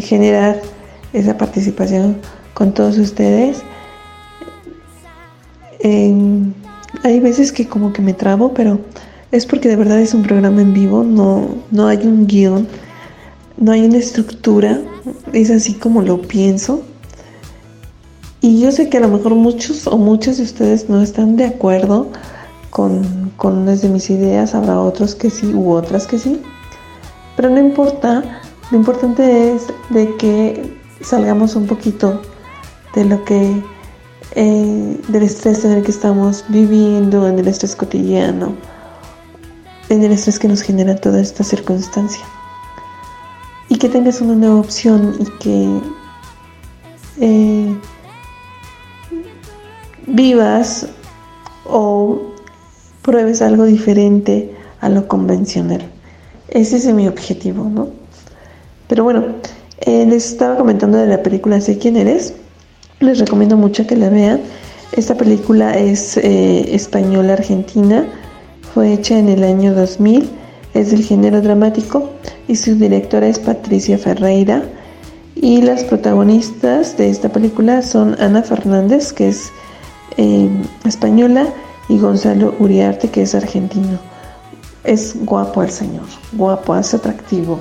generar 0.00 0.60
esa 1.12 1.36
participación 1.36 2.16
con 2.54 2.72
todos 2.72 2.98
ustedes. 2.98 3.62
Eh, 5.80 6.14
hay 7.02 7.20
veces 7.20 7.52
que 7.52 7.66
como 7.66 7.92
que 7.92 8.02
me 8.02 8.14
trabo, 8.14 8.52
pero 8.54 8.80
es 9.30 9.46
porque 9.46 9.68
de 9.68 9.76
verdad 9.76 10.00
es 10.00 10.14
un 10.14 10.22
programa 10.22 10.62
en 10.62 10.72
vivo, 10.72 11.04
no, 11.04 11.48
no 11.70 11.88
hay 11.88 11.98
un 11.98 12.26
guion, 12.26 12.66
no 13.58 13.72
hay 13.72 13.84
una 13.84 13.98
estructura, 13.98 14.80
es 15.32 15.50
así 15.50 15.74
como 15.74 16.02
lo 16.02 16.22
pienso. 16.22 16.82
Y 18.40 18.60
yo 18.60 18.70
sé 18.70 18.88
que 18.88 18.98
a 18.98 19.00
lo 19.00 19.08
mejor 19.08 19.34
muchos 19.34 19.86
o 19.86 19.98
muchos 19.98 20.36
de 20.38 20.44
ustedes 20.44 20.88
no 20.88 21.02
están 21.02 21.36
de 21.36 21.46
acuerdo 21.46 22.10
con, 22.76 23.32
con 23.38 23.56
unas 23.56 23.80
de 23.80 23.88
mis 23.88 24.10
ideas, 24.10 24.54
habrá 24.54 24.78
otros 24.78 25.14
que 25.14 25.30
sí 25.30 25.46
u 25.54 25.72
otras 25.72 26.06
que 26.06 26.18
sí, 26.18 26.42
pero 27.34 27.48
no 27.48 27.58
importa, 27.58 28.42
lo 28.70 28.76
importante 28.76 29.54
es 29.54 29.68
de 29.88 30.14
que 30.16 30.78
salgamos 31.00 31.56
un 31.56 31.66
poquito 31.66 32.20
de 32.94 33.06
lo 33.06 33.24
que, 33.24 33.62
eh, 34.32 35.00
del 35.08 35.22
estrés 35.22 35.64
en 35.64 35.72
el 35.72 35.84
que 35.84 35.90
estamos 35.90 36.44
viviendo, 36.48 37.26
en 37.26 37.38
el 37.38 37.48
estrés 37.48 37.74
cotidiano, 37.74 38.54
en 39.88 40.04
el 40.04 40.12
estrés 40.12 40.38
que 40.38 40.46
nos 40.46 40.60
genera 40.60 40.96
toda 40.96 41.18
esta 41.18 41.44
circunstancia. 41.44 42.26
Y 43.70 43.78
que 43.78 43.88
tengas 43.88 44.20
una 44.20 44.34
nueva 44.34 44.56
opción 44.56 45.16
y 45.18 45.24
que 45.38 45.80
eh, 47.22 47.74
vivas 50.06 50.88
o 51.64 52.35
pruebes 53.06 53.40
algo 53.40 53.64
diferente 53.64 54.50
a 54.80 54.88
lo 54.88 55.06
convencional. 55.06 55.80
Ese 56.48 56.76
es 56.76 56.92
mi 56.92 57.06
objetivo, 57.06 57.64
¿no? 57.64 57.88
Pero 58.88 59.04
bueno, 59.04 59.24
eh, 59.80 60.04
les 60.06 60.32
estaba 60.32 60.56
comentando 60.56 60.98
de 60.98 61.06
la 61.06 61.22
película 61.22 61.60
Sé 61.60 61.78
quién 61.78 61.96
eres. 61.96 62.34
Les 62.98 63.20
recomiendo 63.20 63.56
mucho 63.56 63.86
que 63.86 63.96
la 63.96 64.10
vean. 64.10 64.40
Esta 64.92 65.14
película 65.14 65.78
es 65.78 66.16
eh, 66.16 66.74
española 66.74 67.34
argentina. 67.34 68.06
Fue 68.74 68.92
hecha 68.92 69.16
en 69.18 69.28
el 69.28 69.44
año 69.44 69.72
2000. 69.72 70.28
Es 70.74 70.90
del 70.90 71.04
género 71.04 71.40
dramático 71.40 72.10
y 72.48 72.56
su 72.56 72.74
directora 72.74 73.28
es 73.28 73.38
Patricia 73.38 73.98
Ferreira. 73.98 74.62
Y 75.36 75.62
las 75.62 75.84
protagonistas 75.84 76.96
de 76.96 77.10
esta 77.10 77.28
película 77.28 77.82
son 77.82 78.16
Ana 78.20 78.42
Fernández, 78.42 79.12
que 79.12 79.28
es 79.28 79.52
eh, 80.16 80.48
española, 80.84 81.46
y 81.88 81.98
Gonzalo 81.98 82.54
Uriarte, 82.58 83.10
que 83.10 83.22
es 83.22 83.34
argentino. 83.34 83.98
Es 84.84 85.16
guapo 85.24 85.62
el 85.62 85.70
señor, 85.70 86.06
guapo, 86.32 86.76
es 86.76 86.94
atractivo. 86.94 87.60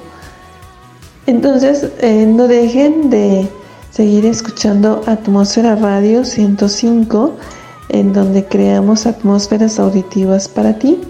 Entonces, 1.27 1.89
eh, 1.99 2.25
no 2.25 2.47
dejen 2.47 3.09
de 3.09 3.47
seguir 3.89 4.25
escuchando 4.25 5.01
Atmósfera 5.07 5.75
Radio 5.75 6.23
105, 6.23 7.33
en 7.89 8.13
donde 8.13 8.45
creamos 8.45 9.07
atmósferas 9.07 9.79
auditivas 9.79 10.47
para 10.47 10.77
ti. 10.77 11.01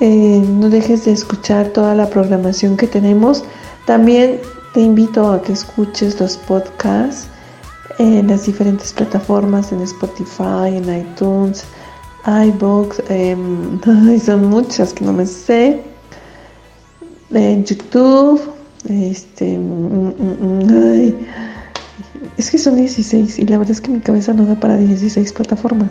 Eh, 0.00 0.42
no 0.46 0.68
dejes 0.68 1.04
de 1.04 1.12
escuchar 1.12 1.68
toda 1.68 1.94
la 1.94 2.08
programación 2.10 2.76
que 2.76 2.86
tenemos. 2.86 3.44
También 3.86 4.40
te 4.74 4.80
invito 4.80 5.32
a 5.32 5.42
que 5.42 5.52
escuches 5.52 6.18
los 6.20 6.36
podcasts 6.36 7.28
en 7.98 8.28
las 8.28 8.46
diferentes 8.46 8.92
plataformas, 8.92 9.72
en 9.72 9.80
Spotify, 9.82 10.76
en 10.76 11.00
iTunes, 11.00 11.64
iBox, 12.26 13.02
ay, 13.10 14.20
son 14.20 14.48
muchas 14.48 14.92
que 14.92 15.04
no 15.04 15.12
me 15.12 15.26
sé, 15.26 15.82
en 17.32 17.64
YouTube, 17.64 18.40
este, 18.88 19.58
mm, 19.58 20.08
mm, 20.08 20.66
mm, 20.68 21.14
es 22.36 22.50
que 22.50 22.58
son 22.58 22.76
16 22.76 23.38
y 23.38 23.46
la 23.46 23.58
verdad 23.58 23.72
es 23.72 23.80
que 23.80 23.90
mi 23.90 24.00
cabeza 24.00 24.32
no 24.32 24.44
da 24.44 24.54
para 24.54 24.76
16 24.76 25.32
plataformas. 25.32 25.90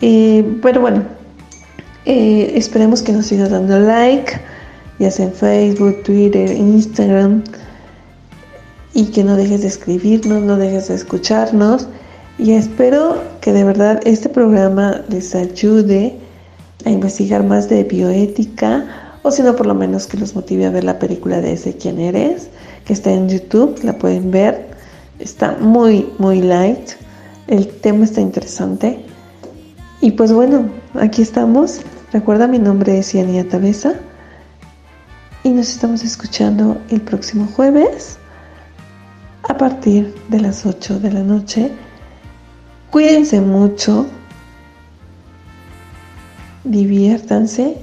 Eh, 0.00 0.58
pero 0.62 0.80
bueno, 0.80 1.04
eh, 2.04 2.52
esperemos 2.54 3.02
que 3.02 3.12
nos 3.12 3.26
siga 3.26 3.48
dando 3.48 3.78
like, 3.78 4.40
ya 4.98 5.10
sea 5.10 5.26
en 5.26 5.32
Facebook, 5.32 6.02
Twitter, 6.04 6.50
Instagram, 6.50 7.42
y 8.96 9.04
que 9.04 9.22
no 9.22 9.36
dejes 9.36 9.60
de 9.60 9.68
escribirnos, 9.68 10.42
no 10.42 10.56
dejes 10.56 10.88
de 10.88 10.94
escucharnos. 10.94 11.86
Y 12.38 12.52
espero 12.52 13.20
que 13.42 13.52
de 13.52 13.62
verdad 13.62 14.00
este 14.06 14.30
programa 14.30 15.02
les 15.10 15.34
ayude 15.34 16.18
a 16.86 16.90
investigar 16.90 17.44
más 17.44 17.68
de 17.68 17.84
bioética, 17.84 18.86
o 19.22 19.30
si 19.30 19.42
no, 19.42 19.54
por 19.54 19.66
lo 19.66 19.74
menos 19.74 20.06
que 20.06 20.16
los 20.16 20.34
motive 20.34 20.64
a 20.64 20.70
ver 20.70 20.84
la 20.84 20.98
película 20.98 21.42
de 21.42 21.52
ese 21.52 21.76
quién 21.76 22.00
eres, 22.00 22.48
que 22.86 22.94
está 22.94 23.12
en 23.12 23.28
YouTube, 23.28 23.78
la 23.82 23.98
pueden 23.98 24.30
ver. 24.30 24.66
Está 25.18 25.58
muy, 25.60 26.08
muy 26.18 26.40
light. 26.40 26.92
El 27.48 27.68
tema 27.68 28.06
está 28.06 28.22
interesante. 28.22 28.98
Y 30.00 30.12
pues 30.12 30.32
bueno, 30.32 30.70
aquí 30.94 31.20
estamos. 31.20 31.82
Recuerda, 32.14 32.46
mi 32.46 32.58
nombre 32.58 32.98
es 32.98 33.12
Yania 33.12 33.46
Tabeza. 33.46 33.92
Y 35.44 35.50
nos 35.50 35.68
estamos 35.68 36.02
escuchando 36.02 36.78
el 36.88 37.02
próximo 37.02 37.46
jueves 37.54 38.16
a 39.48 39.56
partir 39.56 40.14
de 40.28 40.40
las 40.40 40.66
8 40.66 41.00
de 41.00 41.12
la 41.12 41.22
noche. 41.22 41.70
Cuídense 42.90 43.40
mucho. 43.40 44.06
Diviértanse. 46.64 47.76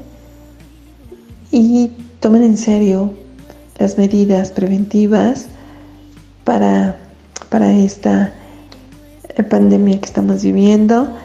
Y 1.52 1.92
tomen 2.20 2.44
en 2.44 2.58
serio 2.58 3.14
las 3.78 3.98
medidas 3.98 4.52
preventivas 4.52 5.48
para, 6.44 6.98
para 7.50 7.72
esta 7.72 8.34
pandemia 9.50 10.00
que 10.00 10.06
estamos 10.06 10.44
viviendo. 10.44 11.16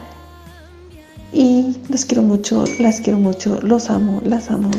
Y 1.31 1.77
los 1.89 2.05
quiero 2.05 2.23
mucho, 2.23 2.65
las 2.79 3.01
quiero 3.01 3.19
mucho, 3.19 3.59
los 3.61 3.89
amo, 3.89 4.21
las 4.25 4.49
amo. 4.49 4.71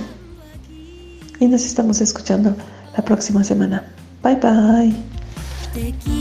Y 1.38 1.46
nos 1.46 1.64
estamos 1.64 2.00
escuchando 2.00 2.54
la 2.96 3.04
próxima 3.04 3.44
semana. 3.44 3.84
Bye 4.22 4.36
bye. 4.36 5.09
Te 5.72 6.19